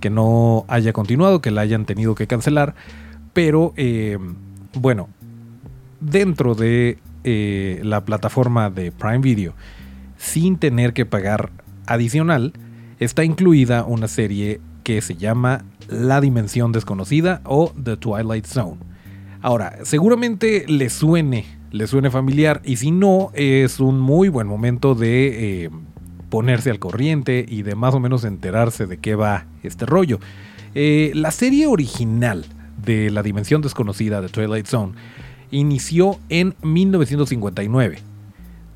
que 0.00 0.08
no 0.08 0.64
haya 0.68 0.94
continuado, 0.94 1.42
que 1.42 1.50
la 1.50 1.60
hayan 1.60 1.84
tenido 1.84 2.14
que 2.14 2.26
cancelar, 2.26 2.74
pero 3.34 3.74
bueno, 4.74 5.08
dentro 6.00 6.54
de 6.54 6.98
la 7.82 8.04
plataforma 8.04 8.70
de 8.70 8.92
Prime 8.92 9.18
Video, 9.18 9.52
sin 10.16 10.56
tener 10.56 10.94
que 10.94 11.04
pagar 11.04 11.50
adicional, 11.86 12.54
está 12.98 13.24
incluida 13.24 13.84
una 13.84 14.08
serie 14.08 14.60
que 14.84 15.02
se 15.02 15.16
llama 15.16 15.64
La 15.90 16.20
Dimensión 16.20 16.72
Desconocida 16.72 17.40
o 17.44 17.72
The 17.82 17.96
Twilight 17.96 18.46
Zone. 18.46 18.78
Ahora, 19.42 19.78
seguramente 19.82 20.64
le 20.68 20.90
suene, 20.90 21.46
le 21.70 21.86
suene 21.86 22.10
familiar 22.10 22.62
y 22.64 22.76
si 22.76 22.90
no, 22.90 23.30
es 23.34 23.80
un 23.80 23.98
muy 23.98 24.28
buen 24.28 24.46
momento 24.46 24.94
de 24.94 25.64
eh, 25.64 25.70
ponerse 26.28 26.70
al 26.70 26.78
corriente 26.78 27.44
y 27.46 27.62
de 27.62 27.74
más 27.74 27.94
o 27.94 28.00
menos 28.00 28.24
enterarse 28.24 28.86
de 28.86 28.98
qué 28.98 29.14
va 29.14 29.46
este 29.62 29.86
rollo. 29.86 30.20
Eh, 30.74 31.10
la 31.14 31.32
serie 31.32 31.66
original 31.66 32.46
de 32.84 33.10
La 33.10 33.22
Dimensión 33.22 33.60
Desconocida 33.62 34.20
de 34.20 34.28
Twilight 34.28 34.66
Zone 34.66 34.92
inició 35.50 36.18
en 36.28 36.54
1959. 36.62 37.98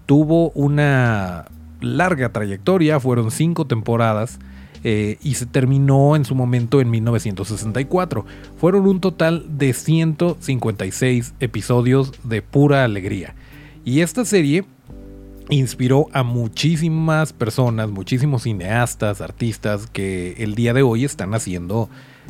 Tuvo 0.06 0.50
una 0.50 1.46
larga 1.80 2.30
trayectoria, 2.30 2.98
fueron 3.00 3.30
cinco 3.30 3.66
temporadas 3.66 4.38
eh, 4.86 5.16
y 5.22 5.34
se 5.34 5.46
terminó 5.46 6.14
en 6.14 6.26
su 6.26 6.34
momento 6.34 6.82
en 6.82 6.90
1964. 6.90 8.26
Fueron 8.58 8.86
un 8.86 9.00
total 9.00 9.58
de 9.58 9.72
156 9.72 11.34
episodios 11.40 12.12
de 12.22 12.42
pura 12.42 12.84
alegría. 12.84 13.34
Y 13.82 14.00
esta 14.00 14.26
serie 14.26 14.64
inspiró 15.48 16.08
a 16.12 16.22
muchísimas 16.22 17.32
personas, 17.32 17.88
muchísimos 17.88 18.42
cineastas, 18.42 19.22
artistas 19.22 19.86
que 19.86 20.34
el 20.38 20.54
día 20.54 20.74
de 20.74 20.82
hoy 20.82 21.04
están 21.04 21.32
haciendo 21.32 21.88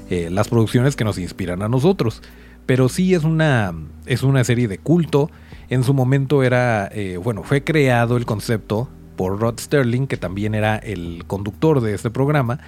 eh, 0.09 0.29
las 0.31 0.49
producciones 0.49 0.95
que 0.95 1.05
nos 1.05 1.19
inspiran 1.19 1.61
a 1.62 1.69
nosotros. 1.69 2.23
Pero 2.67 2.88
sí 2.88 3.14
es 3.14 3.25
una, 3.25 3.75
es 4.07 4.23
una 4.23 4.45
serie 4.45 4.69
de 4.69 4.79
culto. 4.79 5.29
En 5.69 5.83
su 5.83 5.93
momento 5.93 6.45
era, 6.45 6.88
eh, 6.93 7.17
bueno, 7.17 7.43
fue 7.43 7.64
creado 7.64 8.17
el 8.17 8.27
concepto 8.27 8.88
por 9.16 9.40
Rod 9.40 9.59
Sterling, 9.59 10.07
que 10.07 10.16
también 10.16 10.55
era 10.55 10.77
el 10.77 11.24
conductor 11.27 11.81
de 11.81 11.94
este 11.94 12.11
programa. 12.11 12.61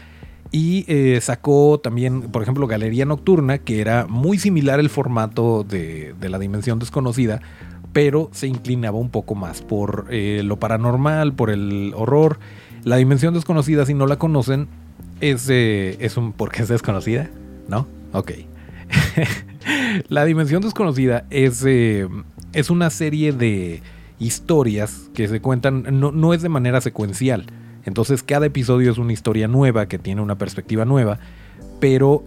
Y 0.53 0.85
eh, 0.89 1.21
sacó 1.21 1.81
también, 1.81 2.23
por 2.23 2.43
ejemplo, 2.43 2.67
Galería 2.67 3.05
Nocturna, 3.05 3.59
que 3.59 3.81
era 3.81 4.07
muy 4.07 4.39
similar 4.39 4.79
el 4.81 4.89
formato 4.89 5.65
de, 5.65 6.15
la 6.21 6.39
Dimensión 6.39 6.79
Desconocida, 6.79 7.41
pero 7.93 8.31
se 8.33 8.47
inclinaba 8.47 8.99
un 8.99 9.11
poco 9.11 9.35
más 9.35 9.63
por 9.63 10.07
eh, 10.11 10.43
lo 10.45 10.59
paranormal, 10.59 11.35
por 11.35 11.51
el 11.51 11.93
horror. 11.97 12.39
La 12.85 12.97
Dimensión 12.97 13.35
Desconocida, 13.35 13.85
si 13.87 13.95
no 13.95 14.07
la 14.07 14.19
conocen, 14.19 14.69
es, 15.21 15.49
eh, 15.51 15.97
es 16.01 16.17
un... 16.17 16.33
¿Por 16.33 16.53
qué 16.53 16.63
es 16.63 16.69
desconocida? 16.69 17.29
¿No? 17.69 17.89
Ok. 18.13 18.33
la 20.09 20.25
Dimensión 20.25 20.63
Desconocida 20.63 21.27
es, 21.31 21.65
es 21.65 22.71
una 22.71 22.91
serie 22.91 23.33
de 23.33 23.83
historias 24.19 25.11
que 25.15 25.29
se 25.29 25.41
cuentan, 25.41 25.85
no, 25.91 26.35
es 26.35 26.43
de 26.43 26.49
manera 26.49 26.81
secuencial. 26.81 27.47
Entonces 27.85 28.23
cada 28.23 28.47
episodio 28.47 28.91
es 28.91 28.99
una 28.99 29.13
historia 29.13 29.49
nueva 29.49 29.87
que 29.87 29.99
tiene 29.99 30.21
una 30.21 30.37
perspectiva 30.37 30.85
nueva, 30.85 31.19
pero 31.81 32.25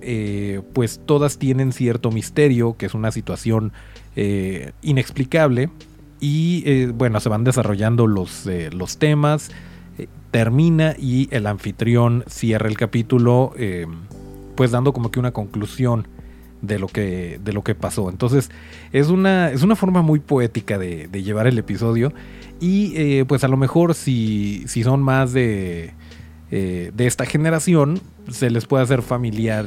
pues 0.73 1.02
todas 1.06 1.38
tienen 1.38 1.73
cierto 1.73 2.12
misterio, 2.12 2.78
que 2.78 2.86
es 2.86 2.93
una 2.93 3.12
situación 3.12 3.73
inexplicable, 4.82 5.69
y 6.19 6.86
bueno, 6.88 7.19
se 7.19 7.30
van 7.30 7.43
desarrollando 7.43 8.08
los, 8.08 8.47
los 8.71 8.97
temas, 8.97 9.52
termina 10.32 10.95
y 10.97 11.28
el 11.32 11.47
anfitrión 11.47 12.23
cierra 12.28 12.69
el 12.69 12.78
capítulo, 12.78 13.54
pues 14.56 14.71
dando 14.71 14.93
como 14.93 15.12
que 15.12 15.19
una 15.19 15.32
conclusión 15.32 16.08
de 16.62 16.80
lo 16.80 16.88
que, 16.88 17.39
de 17.43 17.54
lo 17.54 17.63
que 17.63 17.76
pasó. 17.76 18.10
Entonces 18.10 18.50
es 18.91 19.08
una, 19.08 19.52
es 19.52 19.63
una 19.63 19.76
forma 19.76 20.02
muy 20.02 20.19
poética 20.19 20.78
de, 20.78 21.08
llevar 21.22 21.48
el 21.48 21.58
episodio 21.58 22.13
y 22.60 22.93
eh, 22.95 23.26
pues 23.28 23.43
a 23.43 23.48
lo 23.48 23.58
mejor 23.58 23.93
si, 23.93 24.63
si 24.67 24.84
son 24.84 25.02
más 25.02 25.34
de, 25.34 25.93
eh, 26.52 26.91
de 26.93 27.08
esta 27.08 27.26
generación, 27.26 28.02
se 28.30 28.50
les 28.50 28.65
puede 28.65 28.84
hacer 28.84 29.02
familiar, 29.02 29.65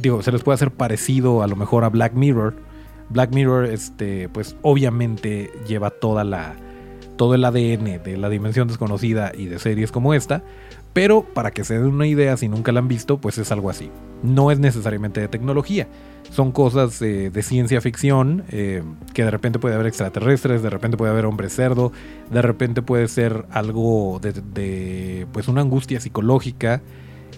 digo, 0.00 0.22
se 0.22 0.32
les 0.32 0.42
puede 0.42 0.54
hacer 0.54 0.70
parecido 0.70 1.42
a 1.42 1.46
lo 1.46 1.56
mejor 1.56 1.84
a 1.84 1.88
Black 1.88 2.14
Mirror. 2.14 2.54
Black 3.08 3.34
Mirror, 3.34 3.66
este, 3.66 4.28
pues 4.28 4.56
obviamente 4.62 5.50
lleva 5.66 5.90
toda 5.90 6.24
la, 6.24 6.54
todo 7.22 7.36
el 7.36 7.44
ADN 7.44 8.02
de 8.02 8.16
la 8.16 8.28
dimensión 8.28 8.66
desconocida 8.66 9.30
y 9.32 9.46
de 9.46 9.60
series 9.60 9.92
como 9.92 10.12
esta, 10.12 10.42
pero 10.92 11.22
para 11.22 11.52
que 11.52 11.62
se 11.62 11.74
den 11.74 11.86
una 11.86 12.08
idea, 12.08 12.36
si 12.36 12.48
nunca 12.48 12.72
la 12.72 12.80
han 12.80 12.88
visto, 12.88 13.18
pues 13.18 13.38
es 13.38 13.52
algo 13.52 13.70
así. 13.70 13.92
No 14.24 14.50
es 14.50 14.58
necesariamente 14.58 15.20
de 15.20 15.28
tecnología. 15.28 15.86
Son 16.32 16.50
cosas 16.50 17.00
eh, 17.00 17.30
de 17.30 17.42
ciencia 17.44 17.80
ficción, 17.80 18.42
eh, 18.50 18.82
que 19.14 19.22
de 19.22 19.30
repente 19.30 19.60
puede 19.60 19.76
haber 19.76 19.86
extraterrestres, 19.86 20.64
de 20.64 20.70
repente 20.70 20.96
puede 20.96 21.12
haber 21.12 21.26
hombre 21.26 21.48
cerdo, 21.48 21.92
de 22.28 22.42
repente 22.42 22.82
puede 22.82 23.06
ser 23.06 23.46
algo 23.52 24.20
de, 24.20 25.28
pues 25.32 25.46
una 25.46 25.60
angustia 25.60 26.00
psicológica. 26.00 26.82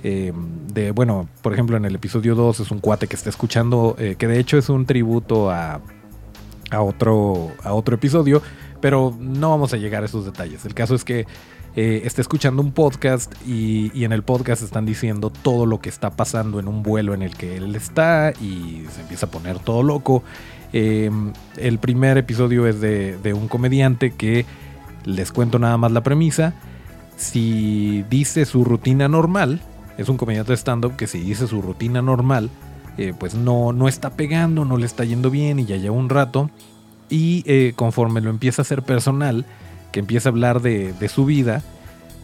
Eh, 0.03 0.33
de, 0.73 0.93
bueno, 0.93 1.29
por 1.43 1.53
ejemplo, 1.53 1.77
en 1.77 1.85
el 1.85 1.95
episodio 1.95 2.35
2 2.35 2.61
es 2.61 2.71
un 2.71 2.79
cuate 2.79 3.07
que 3.07 3.17
está 3.17 3.29
escuchando, 3.29 3.97
que 3.99 4.27
de 4.27 4.39
hecho 4.39 4.57
es 4.57 4.71
un 4.71 4.87
tributo 4.87 5.51
a, 5.51 5.83
a, 6.71 6.81
otro, 6.81 7.53
a 7.63 7.75
otro 7.75 7.97
episodio, 7.97 8.41
pero 8.85 9.17
no 9.19 9.49
vamos 9.49 9.73
a 9.73 9.79
llegar 9.79 10.03
a 10.03 10.05
esos 10.05 10.27
detalles. 10.27 10.67
El 10.67 10.75
caso 10.75 10.95
es 10.95 11.05
que 11.05 11.27
eh, 11.75 12.03
está 12.05 12.21
escuchando 12.21 12.61
un 12.61 12.71
podcast 12.71 13.33
y, 13.49 14.05
en 14.05 14.13
el 14.13 14.23
podcast 14.23 14.63
están 14.63 14.85
diciendo 14.85 15.31
todo 15.31 15.65
lo 15.65 15.81
que 15.81 15.89
está 15.89 16.11
pasando 16.11 16.61
en 16.61 16.69
un 16.69 16.83
vuelo 16.83 17.15
en 17.15 17.23
el 17.23 17.35
que 17.35 17.57
él 17.57 17.75
está 17.77 18.35
y 18.43 18.85
se 18.95 19.01
empieza 19.01 19.25
a 19.25 19.31
poner 19.31 19.59
todo 19.59 19.83
loco. 19.83 20.23
Em, 20.75 21.33
el 21.57 21.79
primer 21.79 22.19
episodio 22.19 22.67
es 22.67 22.83
de, 22.83 23.33
un 23.33 23.49
comediante 23.49 24.11
que 24.11 24.45
les 25.07 25.33
cuento 25.33 25.59
nada 25.59 25.79
más 25.79 25.91
la 25.91 26.03
premisa. 26.03 26.53
Si 27.17 28.05
dice 28.11 28.45
su 28.45 28.65
rutina 28.65 29.09
normal, 29.09 29.63
es 29.97 30.11
un 30.11 30.19
comediante 30.19 30.53
de 30.53 30.59
stand-up 30.59 30.95
que 30.97 31.07
si 31.07 31.21
dice 31.21 31.47
su 31.47 31.63
rutina 31.63 32.03
normal, 32.03 32.51
eh, 32.99 33.15
pues 33.19 33.35
no, 33.35 33.73
no 33.73 33.89
está 33.89 34.11
pegando, 34.11 34.67
no 34.67 34.77
le 34.77 34.85
está 34.85 35.07
yendo 35.07 35.31
bien 35.31 35.59
y 35.59 35.65
ya 35.65 35.79
lleva 35.79 35.97
un 35.97 36.11
rato. 36.11 36.51
Y 37.09 37.45
eh, 37.47 37.73
conforme 37.77 38.21
lo 38.21 38.31
empieza 38.31 38.63
a 38.63 38.65
hacer 38.65 38.83
personal, 38.83 39.45
que 39.93 40.01
empieza 40.01 40.29
a 40.29 40.33
hablar 40.33 40.63
de, 40.63 41.09
su 41.09 41.25
vida, 41.25 41.63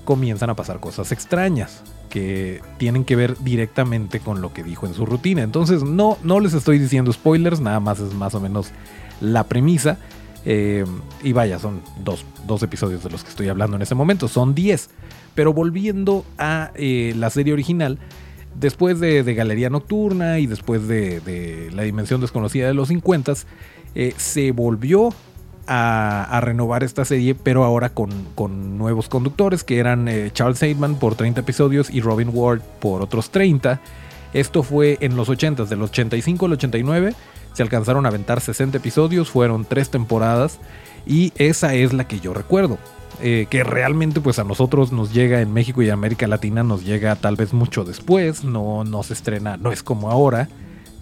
comienzan 0.05 0.51
a 0.51 0.57
pasar 0.57 0.81
cosas 0.81 1.13
extrañas 1.13 1.83
que 2.09 2.61
tienen 2.79 3.05
que 3.05 3.15
ver 3.15 3.37
directamente 3.39 4.19
con 4.19 4.41
lo 4.41 4.53
que 4.53 4.65
dijo 4.65 4.87
en 4.87 4.95
su 4.95 5.07
rutina. 5.07 5.43
Entonces 5.43 5.83
no, 5.83 6.19
no 6.25 6.41
les 6.41 6.55
estoy 6.55 6.79
diciendo 6.79 7.13
spoilers, 7.13 7.61
nada 7.61 7.79
más 7.79 8.01
es 8.01 8.13
más 8.15 8.35
o 8.35 8.41
menos 8.41 8.73
la 9.21 9.45
premisa. 9.45 9.99
Eh, 10.47 10.85
y 11.23 11.33
vaya, 11.33 11.59
son 11.59 11.83
dos, 12.03 12.25
episodios 12.63 13.05
de 13.05 13.11
los 13.11 13.23
que 13.23 13.31
estoy 13.31 13.49
hablando 13.49 13.77
en 13.77 13.83
ese 13.83 13.95
momento, 13.95 14.29
son 14.29 14.55
10. 14.55 14.91
Pero 15.35 15.53
volviendo 15.53 16.25
a 16.39 16.73
eh, 16.75 17.15
la 17.17 17.31
serie 17.31 17.53
original, 17.53 17.99
después 18.59 19.01
de, 19.01 19.23
Galería 19.35 19.71
Nocturna 19.71 20.39
y 20.39 20.47
después 20.47 20.89
de, 20.89 21.71
La 21.75 21.83
Dimensión 21.83 22.21
Desconocida 22.21 22.67
de 22.67 22.75
los 22.75 22.89
50, 22.89 23.35
eh, 23.95 24.15
se 24.17 24.53
volvió 24.53 25.11
a, 25.67 26.41
renovar 26.43 26.83
esta 26.83 27.05
serie, 27.05 27.35
pero 27.35 27.65
ahora 27.65 27.91
con, 27.91 28.11
nuevos 28.77 29.09
conductores 29.09 29.63
que 29.63 29.79
eran 29.79 30.09
eh, 30.09 30.31
Charles 30.33 30.59
Seidman 30.59 30.97
por 30.97 31.15
30 31.15 31.41
episodios 31.41 31.91
y 31.91 32.01
Robin 32.01 32.31
Ward 32.33 32.61
por 32.81 33.03
otros 33.03 33.31
30. 33.31 33.81
Esto 34.33 34.63
fue 34.63 34.99
en 35.01 35.17
los 35.17 35.29
80, 35.29 35.65
del 35.67 35.83
85 35.83 36.47
al 36.47 36.53
89. 36.53 37.15
Se 37.53 37.63
alcanzaron 37.63 38.05
a 38.05 38.09
aventar 38.09 38.41
60 38.41 38.79
episodios, 38.79 39.31
fueron 39.31 39.65
3 39.65 39.91
temporadas 39.91 40.59
y 41.07 41.33
esa 41.37 41.75
es 41.75 41.93
la 41.93 42.07
que 42.07 42.21
yo 42.21 42.35
recuerdo. 42.35 42.79
Eh, 43.23 43.47
que 43.51 43.65
realmente 43.65 44.23
pues 44.23 44.39
a 44.39 44.45
nosotros 44.45 44.93
nos 44.93 45.13
llega 45.13 45.43
en 45.43 45.53
México 45.53 45.83
y 45.83 45.91
América 45.91 46.27
Latina 46.27 46.63
nos 46.63 46.87
llega 46.87 47.15
tal 47.17 47.37
vez 47.37 47.53
mucho 47.53 47.85
después, 47.85 48.45
no, 48.45 48.83
no 48.85 49.03
se 49.03 49.13
estrena, 49.13 49.59
no 49.59 49.73
es 49.73 49.83
como 49.83 50.11
ahora 50.11 50.49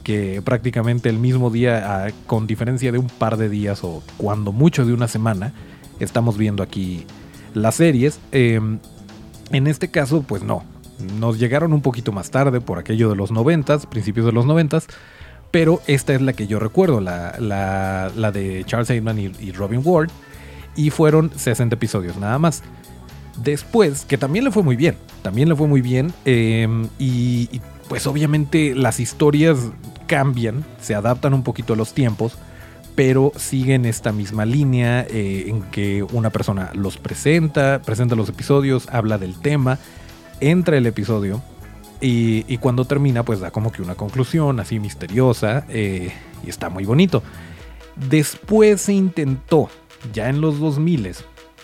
que 0.09 0.41
prácticamente 0.41 1.11
el 1.11 1.19
mismo 1.19 1.51
día, 1.51 2.07
ah, 2.07 2.11
con 2.27 2.47
diferencia 2.47 2.91
de 2.91 2.97
un 2.97 3.09
par 3.09 3.37
de 3.37 3.51
días 3.51 3.85
o 3.85 4.03
cuando 4.17 4.53
mucho 4.53 4.87
de 4.87 4.95
una 4.95 5.07
semana, 5.07 5.53
estamos 6.01 6.39
viendo 6.39 6.63
aquí 6.63 7.05
las 7.53 7.75
series. 7.75 8.19
Em, 8.33 8.79
en 9.53 9.67
este 9.67 9.91
caso, 9.91 10.23
pues 10.23 10.43
no. 10.43 10.65
Nos 11.21 11.39
llegaron 11.39 11.75
un 11.75 11.83
poquito 11.83 12.11
más 12.11 12.31
tarde 12.31 12.63
por 12.63 12.79
aquello 12.79 13.11
de 13.11 13.17
los 13.17 13.31
noventas, 13.31 13.85
principios 13.85 14.25
de 14.25 14.33
los 14.33 14.47
noventas. 14.47 14.87
Pero 15.51 15.83
esta 15.87 16.15
es 16.15 16.23
la 16.23 16.33
que 16.33 16.47
yo 16.47 16.59
recuerdo, 16.59 17.03
la, 17.03 17.37
la, 17.39 18.33
de 18.33 18.65
Charles 18.65 18.89
Heyman 18.89 19.19
y, 19.19 19.53
Robin 19.53 19.83
Ward. 19.85 20.09
Y 20.75 20.89
fueron 20.89 21.33
60 21.37 21.75
episodios 21.75 22.17
nada 22.17 22.39
más. 22.39 22.63
Después, 23.37 24.07
que 24.07 24.17
también 24.17 24.47
le 24.47 24.53
fue 24.53 24.63
muy 24.63 24.77
bien, 24.77 24.97
también 25.21 25.51
le 25.51 25.55
fue 25.55 25.67
muy 25.67 25.83
bien. 25.83 26.15
Em, 26.25 26.89
y, 26.99 27.61
pues 27.91 28.07
obviamente 28.07 28.75
las 28.75 29.01
historias 29.01 29.59
cambian, 30.09 30.65
se 30.81 30.97
adaptan 30.97 31.35
un 31.35 31.45
poquito 31.45 31.75
a 31.75 31.77
los 31.77 31.95
tiempos, 31.95 32.37
pero 32.97 33.31
siguen 33.37 33.85
esta 33.85 34.11
misma 34.11 34.45
línea 34.45 35.07
eh, 35.09 35.45
en 35.47 35.63
que 35.63 36.03
una 36.03 36.31
persona 36.31 36.73
los 36.75 36.97
presenta, 36.97 37.81
presenta 37.81 38.17
los 38.17 38.29
episodios, 38.29 38.89
habla 38.91 39.19
del 39.19 39.39
tema, 39.39 39.79
entra 40.41 40.77
el 40.77 40.87
episodio 40.87 41.41
y, 42.01 42.57
cuando 42.59 42.87
termina 42.87 43.23
pues 43.23 43.39
da 43.39 43.53
como 43.53 43.71
que 43.71 43.83
una 43.83 43.95
conclusión 43.95 44.59
así 44.59 44.81
misteriosa 44.81 45.65
eh, 45.69 46.11
y 46.45 46.51
está 46.51 46.71
muy 46.71 46.85
bonito. 46.85 47.23
Después 47.95 48.81
se 48.81 48.95
intentó, 48.95 49.71
ya 50.13 50.29
en 50.29 50.41
los 50.41 50.59
2000, 50.59 51.15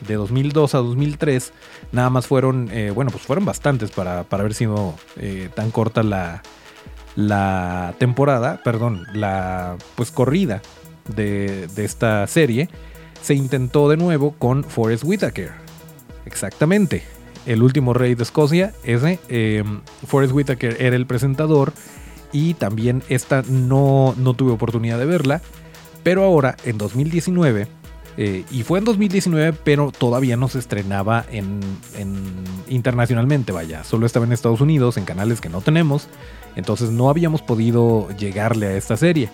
de 0.07 0.15
2002 0.15 0.75
a 0.77 0.79
2003, 0.79 1.53
nada 1.91 2.11
más 2.11 2.29
fueron, 2.29 2.69
eh, 2.71 2.93
bueno, 2.93 3.11
pues 3.11 3.25
fueron 3.25 3.45
bastantes 3.45 3.91
para, 3.91 4.23
para 4.23 4.43
haber 4.43 4.55
sido 4.55 4.95
tan 5.57 5.73
corta 5.73 6.05
la, 6.05 6.43
la 7.17 7.95
temporada, 7.99 8.61
perdón, 8.63 9.07
la 9.13 9.77
pues 9.95 10.11
corrida 10.11 10.63
de, 11.15 11.69
esta 11.77 12.27
serie, 12.27 12.69
se 13.23 13.35
intentó 13.35 13.89
de 13.89 13.97
nuevo 13.97 14.33
con 14.33 14.65
Forrest 14.65 15.05
Whitaker. 15.05 15.53
Exactamente. 16.27 17.03
El 17.47 17.63
último 17.63 17.93
rey 17.93 18.15
de 18.15 18.23
Escocia, 18.23 18.73
ese. 18.85 19.19
Em, 19.29 19.83
Forrest 20.07 20.33
Whitaker 20.33 20.77
era 20.81 20.97
el 20.97 21.07
presentador. 21.07 21.73
Y 22.33 22.55
también 22.55 23.03
esta 23.09 23.43
no, 23.49 24.15
no 24.17 24.35
tuve 24.35 24.53
oportunidad 24.53 24.99
de 24.99 25.05
verla. 25.05 25.41
Pero 26.03 26.25
ahora, 26.25 26.57
en 26.65 26.79
2019, 26.79 27.69
eh, 28.17 28.45
y 28.51 28.63
fue 28.63 28.79
en 28.79 28.85
2019, 28.85 29.59
pero 29.65 29.91
todavía 29.91 30.37
no 30.37 30.49
se 30.49 30.59
estrenaba 30.59 31.25
en, 31.31 31.61
internacionalmente, 32.69 33.53
vaya. 33.53 33.83
Solo 33.85 34.07
estaba 34.07 34.25
en 34.25 34.33
Estados 34.33 34.61
Unidos, 34.61 34.97
en 34.97 35.05
canales 35.05 35.41
que 35.41 35.49
no 35.49 35.61
tenemos. 35.61 36.09
Entonces 36.57 36.91
no 36.91 37.11
habíamos 37.11 37.43
podido 37.43 38.09
llegarle 38.17 38.67
a 38.67 38.77
esta 38.77 38.97
serie. 38.97 39.31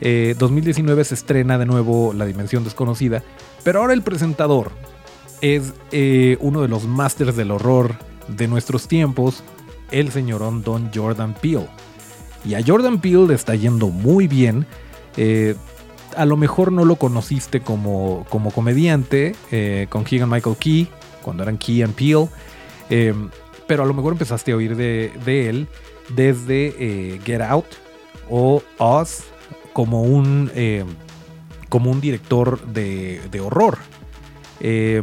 2019 0.00 1.00
eh, 1.00 1.04
se 1.04 1.14
estrena 1.14 1.58
de 1.58 1.66
nuevo 1.66 2.12
La 2.12 2.24
Dimensión 2.24 2.64
Desconocida, 2.64 3.22
pero 3.64 3.80
ahora 3.80 3.94
el 3.94 4.02
presentador 4.02 4.70
es 5.40 5.72
eh, 5.92 6.36
uno 6.40 6.62
de 6.62 6.68
los 6.68 6.84
másters 6.84 7.36
del 7.36 7.50
horror 7.50 7.96
de 8.28 8.46
nuestros 8.48 8.86
tiempos, 8.88 9.42
el 9.90 10.10
señorón 10.10 10.62
Don 10.62 10.90
Jordan 10.94 11.34
Peele. 11.34 11.68
Y 12.44 12.54
a 12.54 12.64
Jordan 12.64 13.00
Peele 13.00 13.28
le 13.28 13.34
está 13.34 13.54
yendo 13.54 13.88
muy 13.88 14.26
bien. 14.28 14.66
A 16.16 16.24
lo 16.24 16.36
mejor 16.36 16.72
no 16.72 16.84
lo 16.84 16.96
conociste 16.96 17.60
como, 17.60 18.26
como 18.28 18.50
comediante 18.50 19.34
con 19.88 20.04
Keegan 20.04 20.28
Michael 20.28 20.56
Key, 20.56 20.88
cuando 21.22 21.42
eran 21.42 21.58
Key 21.58 21.82
and 21.82 21.94
Peele, 21.94 22.28
pero 23.66 23.82
a 23.82 23.86
lo 23.86 23.94
mejor 23.94 24.12
empezaste 24.12 24.52
a 24.52 24.56
oír 24.56 24.76
de, 24.76 25.12
de 25.24 25.48
él 25.48 25.68
desde 26.08 26.74
eh, 26.78 27.20
Get 27.24 27.42
Out 27.42 27.66
o 28.30 28.62
Us 28.78 29.24
como 29.72 30.02
un, 30.02 30.50
eh, 30.54 30.84
como 31.68 31.90
un 31.90 32.00
director 32.00 32.60
de, 32.66 33.40
horror. 33.40 33.78
Eh, 34.60 35.02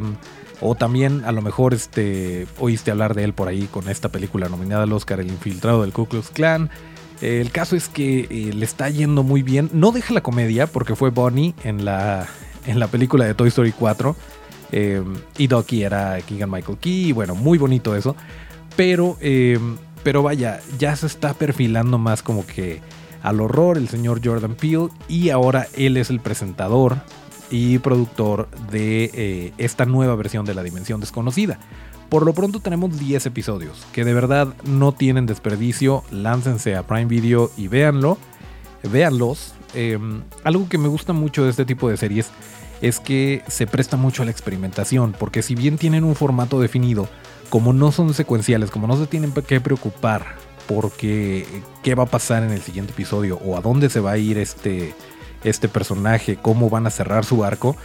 o 0.62 0.76
también 0.76 1.24
a 1.26 1.32
lo 1.32 1.42
mejor 1.42 1.74
este, 1.74 2.48
oíste 2.60 2.92
hablar 2.92 3.14
de 3.14 3.24
él 3.24 3.34
por 3.34 3.48
ahí 3.48 3.68
con 3.68 3.90
esta 3.90 4.10
película 4.10 4.50
nominada 4.50 4.84
al 4.84 4.94
Oscar, 4.94 5.20
El 5.20 5.28
infiltrado 5.28 5.82
del 5.82 5.94
Ku 5.94 6.08
Klux 6.08 6.30
Klan. 6.30 6.70
El 7.22 7.52
caso 7.52 7.76
es 7.76 7.88
que 7.88 8.52
le 8.54 8.66
está 8.66 8.90
yendo 8.90 9.24
muy 9.24 9.44
bien. 9.44 9.70
No 9.74 9.92
deja 9.92 10.14
la 10.14 10.22
comedia 10.22 10.68
porque 10.68 10.96
fue 10.96 11.10
Bonnie 11.10 11.54
en 11.64 11.86
la, 11.86 12.28
en 12.66 12.80
la 12.80 12.88
película 12.88 13.26
de 13.26 13.34
Toy 13.34 13.50
Story 13.50 13.72
4. 13.72 14.16
y 15.38 15.48
Doki 15.48 15.84
era 15.84 16.20
Keegan 16.22 16.52
Michael 16.52 16.78
Key. 16.78 17.12
Bueno, 17.12 17.36
muy 17.36 17.58
bonito 17.58 17.96
eso. 17.96 18.16
Pero 18.76 19.18
pero 20.06 20.22
vaya, 20.22 20.62
ya 20.78 20.96
se 20.96 21.08
está 21.08 21.34
perfilando 21.34 21.98
más 21.98 22.22
como 22.22 22.46
que 22.46 22.80
al 23.24 23.42
horror 23.42 23.76
el 23.76 23.90
señor 23.90 24.22
Jordan 24.24 24.54
Peele 24.54 24.90
y 25.08 25.32
ahora 25.32 25.66
él 25.76 25.98
es 25.98 26.12
el 26.12 26.20
presentador 26.20 26.98
y 27.50 27.80
productor 27.80 28.48
de 28.70 29.10
eh, 29.16 29.54
esta 29.58 29.86
nueva 29.88 30.16
versión 30.16 30.46
de 30.46 30.54
La 30.54 30.62
Dimensión 30.62 31.00
Desconocida. 31.00 31.58
Por 32.16 32.26
lo 32.26 32.32
pronto 32.32 32.62
tenemos 32.62 32.98
10 32.98 33.26
episodios 33.26 33.86
que 33.92 34.06
de 34.06 34.14
verdad 34.14 34.48
no 34.64 34.94
tienen 34.94 35.26
desperdicio. 35.26 36.02
Láncense 36.12 36.74
a 36.78 36.88
Prime 36.88 37.08
Video 37.08 37.52
y 37.58 37.68
véanlo. 37.68 38.18
Véanlos. 38.84 39.54
Em, 39.74 40.22
algo 40.46 40.70
que 40.70 40.78
me 40.78 40.88
gusta 40.88 41.12
mucho 41.12 41.44
de 41.44 41.50
este 41.50 41.66
tipo 41.66 41.90
de 41.90 41.98
series 41.98 42.30
es 42.80 43.02
que 43.02 43.44
se 43.50 43.68
presta 43.68 43.98
mucho 43.98 44.22
a 44.22 44.26
la 44.26 44.32
experimentación, 44.32 45.14
porque 45.20 45.42
si 45.42 45.56
bien 45.56 45.78
tienen 45.78 46.06
un 46.06 46.16
formato 46.16 46.62
definido, 46.62 47.10
como 47.50 47.74
no 47.74 47.92
son 47.92 48.14
secuenciales, 48.14 48.72
como 48.72 48.88
no 48.88 48.96
se 48.96 49.08
tienen 49.08 49.34
que 49.34 49.60
preocupar 49.60 50.38
porque 50.70 51.46
qué 51.84 51.96
va 51.96 52.04
a 52.04 52.06
pasar 52.06 52.44
en 52.44 52.52
el 52.52 52.62
siguiente 52.62 52.94
episodio 52.94 53.40
o 53.44 53.58
a 53.58 53.62
dónde 53.62 53.90
se 53.90 54.00
va 54.00 54.12
a 54.12 54.18
ir 54.18 54.38
este, 54.38 54.96
este 55.44 55.68
personaje, 55.68 56.38
cómo 56.38 56.70
van 56.70 56.88
a 56.88 56.92
cerrar 56.92 57.26
su 57.26 57.44
arco, 57.44 57.76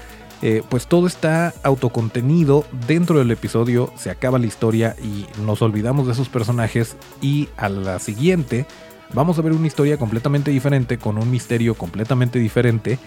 eh, 0.42 0.62
pues 0.68 0.87
todo 0.87 1.07
está 1.07 1.53
autocontenido 1.62 2.64
dentro 2.87 3.18
del 3.18 3.31
episodio, 3.31 3.92
se 3.96 4.11
acaba 4.11 4.38
la 4.38 4.46
historia 4.46 4.96
y 5.03 5.26
nos 5.42 5.62
olvidamos 5.62 6.07
de 6.07 6.12
esos 6.12 6.29
personajes 6.29 6.96
y 7.20 7.48
a 7.57 7.68
la 7.68 7.98
siguiente 7.98 8.66
vamos 9.12 9.38
a 9.38 9.42
ver 9.42 9.53
una 9.53 9.66
historia 9.66 9.98
completamente 9.98 10.50
diferente, 10.50 10.98
con 10.98 11.18
un 11.18 11.31
misterio 11.31 11.74
completamente 11.74 12.38
diferente. 12.38 12.98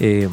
Eh, 0.00 0.28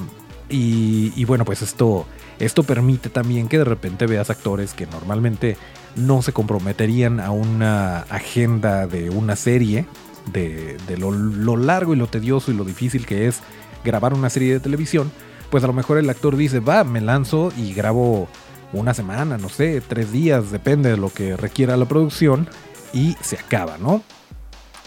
y, 0.47 1.25
bueno, 1.25 1.43
pues 1.43 1.61
esto, 1.61 2.05
esto 2.39 2.63
permite 2.63 3.09
también 3.09 3.47
que 3.47 3.57
de 3.57 3.63
repente 3.63 4.05
veas 4.05 4.29
actores 4.29 4.73
que 4.73 4.85
normalmente 4.85 5.57
no 5.95 6.21
se 6.21 6.33
comprometerían 6.33 7.19
a 7.19 7.31
una 7.31 8.01
agenda 8.01 8.85
de 8.85 9.09
una 9.09 9.35
serie, 9.35 9.85
de, 10.31 10.77
lo, 10.97 11.57
largo 11.57 11.93
y 11.93 11.97
lo 11.97 12.07
tedioso 12.07 12.51
y 12.51 12.55
lo 12.55 12.63
difícil 12.63 13.05
que 13.05 13.27
es 13.27 13.41
grabar 13.83 14.13
una 14.13 14.29
serie 14.29 14.53
de 14.53 14.59
televisión, 14.59 15.11
pues 15.55 15.63
a 15.63 15.67
lo 15.67 15.73
mejor 15.73 15.97
el 15.97 16.09
actor 16.09 16.35
dice, 16.35 16.59
va, 16.59 16.83
me 16.83 16.99
lanzo 16.99 17.49
y 17.55 17.73
grabo 17.73 18.27
una 18.73 18.93
semana, 18.93 19.37
no 19.37 19.47
sé, 19.47 19.79
tres 19.79 20.11
días, 20.11 20.51
depende 20.51 20.89
de 20.89 20.97
lo 20.97 21.13
que 21.13 21.37
requiera 21.37 21.77
la 21.77 21.85
producción, 21.85 22.49
y 22.91 23.15
se 23.21 23.37
acaba, 23.37 23.77
¿no? 23.77 24.03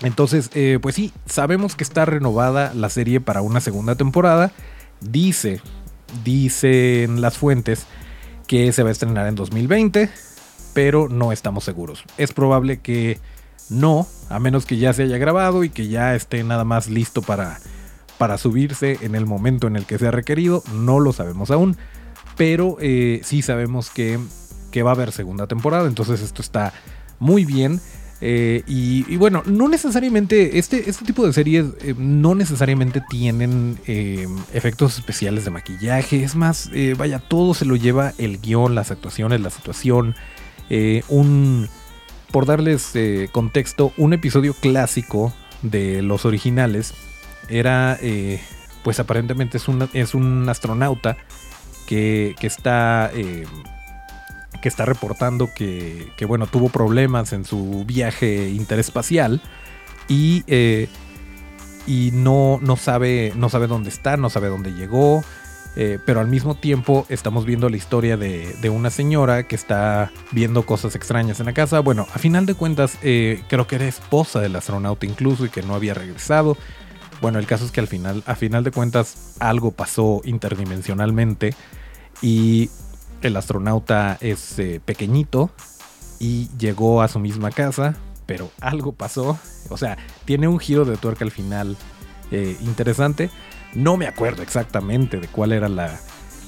Entonces, 0.02 0.50
eh, 0.52 0.78
pues 0.82 0.94
sí, 0.94 1.14
sabemos 1.24 1.74
que 1.74 1.84
está 1.84 2.04
renovada 2.04 2.74
la 2.74 2.90
serie 2.90 3.18
para 3.18 3.40
una 3.40 3.62
segunda 3.62 3.94
temporada. 3.94 4.52
Dice, 5.00 5.62
dicen 6.22 7.22
las 7.22 7.38
fuentes 7.38 7.86
que 8.46 8.70
se 8.74 8.82
va 8.82 8.90
a 8.90 8.92
estrenar 8.92 9.26
en 9.26 9.36
2020, 9.36 10.10
pero 10.74 11.08
no 11.08 11.32
estamos 11.32 11.64
seguros. 11.64 12.04
Es 12.18 12.34
probable 12.34 12.80
que 12.80 13.18
no, 13.70 14.06
a 14.28 14.38
menos 14.38 14.66
que 14.66 14.76
ya 14.76 14.92
se 14.92 15.04
haya 15.04 15.16
grabado 15.16 15.64
y 15.64 15.70
que 15.70 15.88
ya 15.88 16.14
esté 16.14 16.44
nada 16.44 16.64
más 16.64 16.88
listo 16.88 17.22
para, 17.22 17.58
para 18.18 18.36
subirse 18.36 18.98
en 19.00 19.14
el 19.14 19.24
momento 19.24 19.66
en 19.66 19.76
el 19.76 19.86
que 19.86 19.98
sea 19.98 20.10
requerido. 20.10 20.62
No 20.74 21.00
lo 21.00 21.12
sabemos 21.12 21.50
aún, 21.50 21.76
pero 22.36 22.76
eh, 22.80 23.20
sí 23.24 23.42
sabemos 23.42 23.90
que, 23.90 24.18
que 24.70 24.82
va 24.82 24.90
a 24.90 24.94
haber 24.94 25.12
segunda 25.12 25.46
temporada, 25.46 25.88
entonces 25.88 26.20
esto 26.20 26.42
está 26.42 26.74
muy 27.18 27.44
bien. 27.44 27.80
Eh, 28.20 28.64
y, 28.66 29.16
bueno, 29.16 29.44
no 29.46 29.68
necesariamente, 29.68 30.58
este, 30.58 30.90
este 30.90 31.04
tipo 31.04 31.24
de 31.24 31.32
series 31.32 31.66
eh, 31.82 31.94
no 31.96 32.34
necesariamente 32.34 33.00
tienen 33.08 33.78
efectos 34.52 34.98
especiales 34.98 35.44
de 35.44 35.52
maquillaje, 35.52 36.24
es 36.24 36.34
más, 36.34 36.68
vaya, 36.96 37.20
todo 37.20 37.54
se 37.54 37.64
lo 37.64 37.76
lleva 37.76 38.14
el 38.18 38.40
guion, 38.40 38.74
las 38.74 38.90
actuaciones, 38.90 39.40
la 39.40 39.50
situación, 39.50 40.16
un, 41.08 41.68
por 42.32 42.44
darles 42.44 42.92
contexto, 43.30 43.92
un 43.96 44.14
episodio 44.14 44.52
clásico 44.52 45.32
de 45.62 46.02
los 46.02 46.24
originales 46.24 46.94
era, 47.48 47.98
pues 48.82 49.00
aparentemente 49.00 49.58
es, 49.58 49.66
es 49.92 50.14
un 50.14 50.48
astronauta 50.48 51.16
que, 51.86 52.34
que 52.38 52.46
está 52.46 53.10
que 54.60 54.68
está 54.68 54.84
reportando 54.84 55.50
que, 55.54 56.12
bueno, 56.26 56.46
tuvo 56.46 56.68
problemas 56.68 57.32
en 57.32 57.44
su 57.44 57.84
viaje 57.86 58.50
interespacial 58.50 59.40
y, 60.08 60.42
eh, 60.46 60.88
y 61.86 62.10
no, 62.12 62.58
no, 62.62 62.76
sabe, 62.76 63.32
no 63.36 63.48
sabe 63.48 63.66
dónde 63.66 63.90
está, 63.90 64.16
no 64.16 64.30
sabe 64.30 64.48
dónde 64.48 64.72
llegó, 64.72 65.22
eh, 65.76 65.98
pero 66.04 66.20
al 66.20 66.26
mismo 66.26 66.56
tiempo 66.56 67.06
estamos 67.08 67.44
viendo 67.44 67.68
la 67.68 67.76
historia 67.76 68.16
de, 68.16 68.70
una 68.70 68.90
señora 68.90 69.44
que 69.44 69.54
está 69.54 70.10
viendo 70.32 70.66
cosas 70.66 70.94
extrañas 70.96 71.40
en 71.40 71.46
la 71.46 71.52
casa. 71.52 71.80
Bueno, 71.80 72.06
a 72.12 72.18
final 72.18 72.46
de 72.46 72.54
cuentas, 72.54 72.98
eh, 73.02 73.42
creo 73.48 73.66
que 73.66 73.76
era 73.76 73.86
esposa 73.86 74.40
del 74.40 74.56
astronauta 74.56 75.06
incluso 75.06 75.44
y 75.44 75.50
que 75.50 75.62
no 75.62 75.74
había 75.74 75.94
regresado. 75.94 76.56
Bueno, 77.20 77.38
el 77.38 77.46
caso 77.46 77.64
es 77.64 77.72
que 77.72 77.80
al 77.80 77.88
final, 77.88 78.22
a 78.26 78.34
final 78.34 78.62
de 78.64 78.70
cuentas, 78.70 79.36
algo 79.40 79.72
pasó 79.72 80.20
interdimensionalmente 80.24 81.54
y 82.22 82.70
el 83.22 83.36
astronauta 83.36 84.18
es 84.20 84.58
eh, 84.58 84.80
pequeñito 84.84 85.50
y 86.20 86.48
llegó 86.58 87.02
a 87.02 87.08
su 87.08 87.18
misma 87.18 87.50
casa, 87.50 87.96
pero 88.26 88.50
algo 88.60 88.92
pasó. 88.92 89.38
O 89.68 89.76
sea, 89.76 89.98
tiene 90.24 90.46
un 90.46 90.58
giro 90.58 90.84
de 90.84 90.96
tuerca 90.96 91.24
al 91.24 91.30
final 91.30 91.76
eh, 92.30 92.56
interesante. 92.60 93.30
No 93.74 93.96
me 93.96 94.06
acuerdo 94.06 94.42
exactamente 94.42 95.18
de 95.18 95.28
cuál 95.28 95.52
era 95.52 95.68
la, 95.68 95.98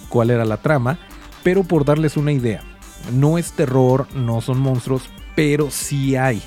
cuál 0.09 0.31
era 0.31 0.45
la 0.45 0.59
trama, 0.59 0.99
pero 1.43 1.65
por 1.65 1.85
darles 1.85 2.17
una 2.17 2.33
idea, 2.33 2.63
no 3.13 3.39
es 3.39 3.53
terror, 3.53 4.07
no 4.15 4.41
son 4.41 4.61
monstruos, 4.61 5.11
pero 5.35 5.71
sí 5.71 6.17
hay. 6.17 6.43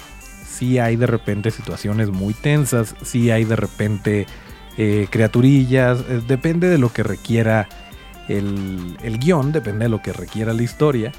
Sí 0.54 0.80
hay 0.80 0.96
de 0.96 1.08
repente 1.08 1.52
situaciones 1.52 2.10
muy 2.10 2.34
tensas, 2.34 2.96
sí 3.02 3.32
hay 3.32 3.44
de 3.44 3.56
repente 3.56 4.28
eh, 4.78 5.08
criaturillas, 5.10 6.28
depende 6.28 6.70
de 6.70 6.78
lo 6.78 6.92
que 6.94 7.04
requiera 7.04 7.68
el, 8.28 8.98
el 9.04 9.20
guion, 9.20 9.52
depende 9.52 9.86
de 9.86 9.90
lo 9.90 10.02
que 10.02 10.14
requiera 10.14 10.54
la 10.54 10.64
historia, 10.64 11.12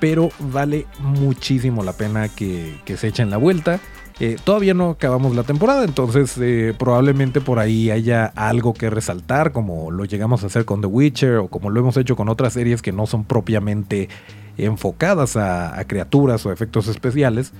pero 0.00 0.28
vale 0.38 0.86
muchísimo 1.00 1.82
la 1.82 1.94
pena 1.94 2.28
que, 2.28 2.80
se 2.96 3.08
echen 3.08 3.30
la 3.30 3.38
vuelta. 3.38 3.80
Eh, 4.20 4.36
todavía 4.44 4.74
no 4.74 4.90
acabamos 4.90 5.34
la 5.34 5.42
temporada, 5.42 5.82
entonces 5.82 6.36
eh, 6.38 6.72
probablemente 6.78 7.40
por 7.40 7.58
ahí 7.58 7.90
haya 7.90 8.26
algo 8.26 8.74
que 8.74 8.90
resaltar, 8.90 9.50
como 9.50 9.90
lo 9.90 10.04
llegamos 10.04 10.44
a 10.44 10.46
hacer 10.46 10.66
con 10.66 10.80
The 10.82 10.86
Witcher 10.86 11.36
o 11.36 11.48
como 11.48 11.70
lo 11.70 11.80
hemos 11.80 11.96
hecho 11.96 12.14
con 12.16 12.28
otras 12.28 12.52
series 12.52 12.80
que 12.80 12.92
no 12.92 13.06
son 13.06 13.24
propiamente 13.24 14.08
enfocadas 14.56 15.36
a, 15.36 15.82
criaturas 15.86 16.44
o 16.46 16.52
efectos 16.52 16.86
especiales, 16.86 17.52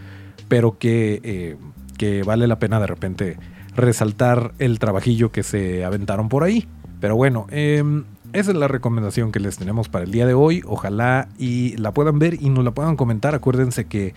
pero 0.48 0.78
que, 0.78 1.20
eh, 1.22 1.56
que, 1.98 2.22
vale 2.22 2.46
la 2.46 2.58
pena 2.58 2.80
de 2.80 2.86
repente 2.86 3.36
resaltar 3.76 4.52
el 4.58 4.78
trabajillo 4.78 5.32
que 5.32 5.42
se 5.42 5.84
aventaron 5.84 6.28
por 6.28 6.44
ahí. 6.44 6.66
Pero 7.00 7.16
bueno, 7.16 7.46
em, 7.50 8.04
esa 8.32 8.50
es 8.50 8.56
la 8.56 8.68
recomendación 8.68 9.30
que 9.30 9.40
les 9.40 9.58
tenemos 9.58 9.88
para 9.88 10.04
el 10.04 10.10
día 10.10 10.26
de 10.26 10.34
hoy. 10.34 10.62
Ojalá 10.66 11.28
y 11.38 11.76
la 11.76 11.92
puedan 11.92 12.18
ver 12.18 12.34
y 12.40 12.50
nos 12.50 12.64
la 12.64 12.72
puedan 12.72 12.96
comentar. 12.96 13.34
Acuérdense 13.34 13.84
que 13.86 14.14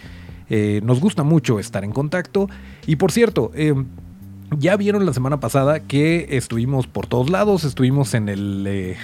eh, 0.49 0.81
nos 0.83 0.99
gusta 0.99 1.23
mucho 1.23 1.59
estar 1.59 1.83
en 1.83 1.91
contacto. 1.91 2.49
Y 2.85 2.95
por 2.95 3.11
cierto, 3.11 3.51
eh, 3.53 3.75
ya 4.57 4.77
vieron 4.77 5.05
la 5.05 5.13
semana 5.13 5.39
pasada 5.39 5.81
que 5.81 6.27
estuvimos 6.31 6.87
por 6.87 7.07
todos 7.07 7.29
lados. 7.29 7.63
Estuvimos 7.63 8.13
en 8.13 8.29
el... 8.29 8.65
Eh, 8.67 8.95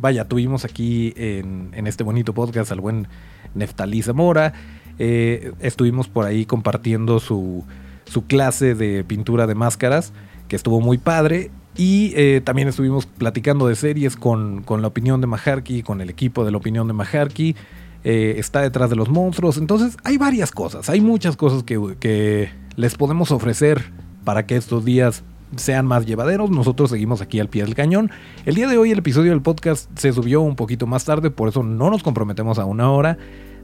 vaya, 0.00 0.26
tuvimos 0.26 0.64
aquí 0.64 1.12
en, 1.16 1.86
este 1.86 2.04
bonito 2.04 2.32
podcast 2.34 2.70
al 2.70 2.80
buen 2.80 3.08
Neftalí 3.54 4.02
Zamora. 4.02 4.52
Estuvimos 4.98 6.08
por 6.08 6.24
ahí 6.24 6.46
compartiendo 6.46 7.20
su, 7.20 7.64
su 8.04 8.26
clase 8.26 8.74
de 8.74 9.04
pintura 9.04 9.46
de 9.46 9.54
máscaras, 9.54 10.12
que 10.48 10.56
estuvo 10.56 10.80
muy 10.80 10.98
padre. 10.98 11.50
Y 11.76 12.12
eh, 12.14 12.40
también 12.44 12.68
estuvimos 12.68 13.06
platicando 13.06 13.66
de 13.66 13.74
series 13.74 14.16
con, 14.16 14.64
la 14.68 14.86
opinión 14.86 15.20
de 15.20 15.26
Maharky, 15.26 15.82
con 15.82 16.00
el 16.00 16.08
equipo 16.08 16.44
de 16.44 16.52
la 16.52 16.58
opinión 16.58 16.86
de 16.86 16.92
Maharky. 16.92 17.56
Eh, 18.04 18.34
está 18.38 18.60
detrás 18.60 18.90
de 18.90 18.96
los 18.96 19.08
monstruos. 19.08 19.58
Entonces 19.58 19.96
hay 20.04 20.16
varias 20.16 20.52
cosas, 20.52 20.88
hay 20.88 21.00
muchas 21.00 21.36
cosas 21.36 21.64
que, 21.64 22.50
les 22.76 22.96
podemos 22.96 23.30
ofrecer 23.30 23.92
para 24.24 24.46
que 24.46 24.56
estos 24.56 24.84
días 24.84 25.22
sean 25.56 25.86
más 25.86 26.06
llevaderos. 26.06 26.50
Nosotros 26.50 26.90
seguimos 26.90 27.20
aquí 27.20 27.40
al 27.40 27.48
pie 27.48 27.62
del 27.62 27.74
cañón. 27.74 28.10
El 28.44 28.56
día 28.56 28.68
de 28.68 28.78
hoy 28.78 28.90
el 28.90 28.98
episodio 28.98 29.30
del 29.30 29.42
podcast 29.42 29.88
se 29.96 30.12
subió 30.12 30.40
un 30.40 30.56
poquito 30.56 30.86
más 30.86 31.04
tarde, 31.04 31.30
por 31.30 31.48
eso 31.48 31.62
no 31.62 31.90
nos 31.90 32.02
comprometemos 32.02 32.58
a 32.58 32.64
una 32.64 32.90
hora. 32.90 33.18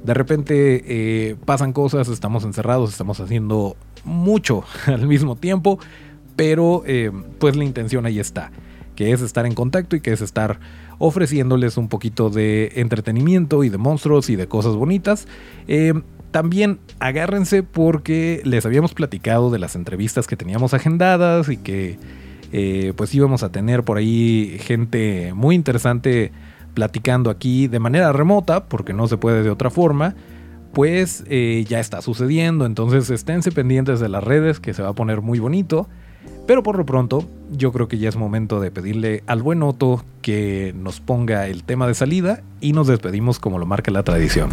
De 0.04 0.14
repente 0.14 0.82
eh, 0.86 1.36
pasan 1.44 1.72
cosas, 1.72 2.08
estamos 2.08 2.44
encerrados, 2.44 2.90
estamos 2.90 3.20
haciendo 3.20 3.76
mucho 4.04 4.64
al 4.86 5.06
mismo 5.06 5.36
tiempo 5.36 5.78
pero 6.40 6.84
eh, 6.86 7.12
pues 7.38 7.54
la 7.54 7.64
intención 7.64 8.06
ahí 8.06 8.18
está, 8.18 8.50
que 8.96 9.12
es 9.12 9.20
estar 9.20 9.44
en 9.44 9.52
contacto 9.52 9.94
y 9.94 10.00
que 10.00 10.10
es 10.10 10.22
estar 10.22 10.58
ofreciéndoles 10.96 11.76
un 11.76 11.88
poquito 11.88 12.30
de 12.30 12.72
entretenimiento 12.76 13.62
y 13.62 13.68
de 13.68 13.76
monstruos 13.76 14.30
y 14.30 14.36
de 14.36 14.48
cosas 14.48 14.74
bonitas. 14.74 15.28
Eh, 15.68 15.92
también 16.30 16.78
agárrense 16.98 17.62
porque 17.62 18.40
les 18.44 18.64
habíamos 18.64 18.94
platicado 18.94 19.50
de 19.50 19.58
las 19.58 19.76
entrevistas 19.76 20.26
que 20.26 20.36
teníamos 20.36 20.72
agendadas 20.72 21.50
y 21.50 21.58
que 21.58 21.98
pues 22.96 23.14
íbamos 23.14 23.42
a 23.42 23.52
tener 23.52 23.84
por 23.84 23.98
ahí 23.98 24.56
gente 24.60 25.34
muy 25.34 25.54
interesante 25.54 26.32
platicando 26.80 27.28
aquí 27.28 27.68
de 27.68 27.78
manera 27.78 28.10
remota, 28.10 28.64
porque 28.64 28.94
no 28.94 29.06
se 29.06 29.18
puede 29.18 29.42
de 29.42 29.50
otra 29.50 29.68
forma 29.68 30.14
pues 30.72 31.24
eh, 31.28 31.66
ya 31.68 31.78
está 31.78 32.00
sucediendo. 32.00 32.64
Entonces 32.64 33.10
esténse 33.10 33.52
pendientes 33.52 34.00
de 34.00 34.08
las 34.08 34.24
redes 34.24 34.60
que 34.60 34.72
se 34.72 34.82
va 34.82 34.88
a 34.88 34.94
poner 34.94 35.20
muy 35.20 35.38
bonito. 35.38 35.88
Pero 36.46 36.62
por 36.62 36.78
lo 36.78 36.86
pronto, 36.86 37.28
yo 37.50 37.70
creo 37.70 37.86
que 37.86 37.98
ya 37.98 38.08
es 38.08 38.16
momento 38.16 38.60
de 38.60 38.70
pedirle 38.70 39.22
al 39.26 39.42
buen 39.42 39.62
Otto 39.62 40.02
que 40.22 40.72
nos 40.74 41.00
ponga 41.00 41.48
el 41.48 41.64
tema 41.64 41.86
de 41.86 41.94
salida 41.94 42.42
y 42.62 42.72
nos 42.72 42.86
despedimos 42.86 43.38
como 43.38 43.58
lo 43.58 43.66
marca 43.66 43.90
la 43.90 44.04
tradición. 44.04 44.48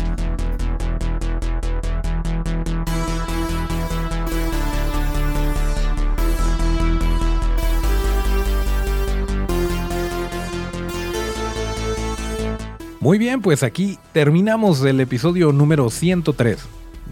Muy 13.08 13.20
bien, 13.20 13.42
pues 13.42 13.64
aquí 13.64 13.98
terminamos 14.12 14.84
el 14.84 15.00
episodio 15.00 15.54
número 15.54 15.90
103 15.90 16.60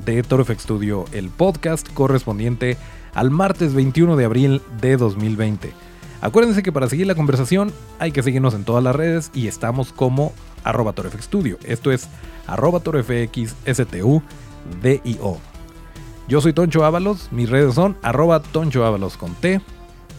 de 0.04 0.24
ToroFX 0.24 0.64
Studio, 0.64 1.06
el 1.14 1.30
podcast 1.30 1.88
correspondiente 1.94 2.76
al 3.14 3.32
martes 3.32 3.74
21 3.74 4.18
de 4.18 4.26
abril 4.26 4.62
de 4.82 4.98
2020. 4.98 5.72
Acuérdense 6.20 6.64
que 6.64 6.74
para 6.74 6.90
seguir 6.90 7.08
la 7.08 7.16
conversación 7.16 7.72
hay 7.98 8.12
que 8.12 8.24
seguirnos 8.24 8.54
en 8.56 8.66
todas 8.66 8.84
las 8.84 8.94
redes 8.94 9.32
y 9.34 9.48
estamos 9.48 9.94
como 9.94 10.34
arroba 10.66 10.94
Studio. 11.22 11.58
Esto 11.64 11.94
es 11.94 12.10
arroba 12.46 12.82
torfxstudio. 12.82 14.22
Yo 16.28 16.42
soy 16.42 16.52
Toncho 16.52 16.84
Ábalos, 16.84 17.30
mis 17.32 17.50
redes 17.50 17.74
son 17.74 17.96
arroba 18.02 18.42
Toncho 18.42 18.86
Ábalos 18.86 19.16
con 19.16 19.34
T. 19.36 19.62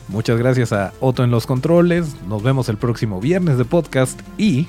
Muchas 0.08 0.38
gracias 0.38 0.72
a 0.72 0.94
Otto 1.00 1.22
en 1.22 1.30
los 1.30 1.46
controles, 1.46 2.16
nos 2.26 2.42
vemos 2.42 2.70
el 2.70 2.78
próximo 2.78 3.20
viernes 3.20 3.58
de 3.58 3.66
podcast 3.66 4.18
y 4.38 4.68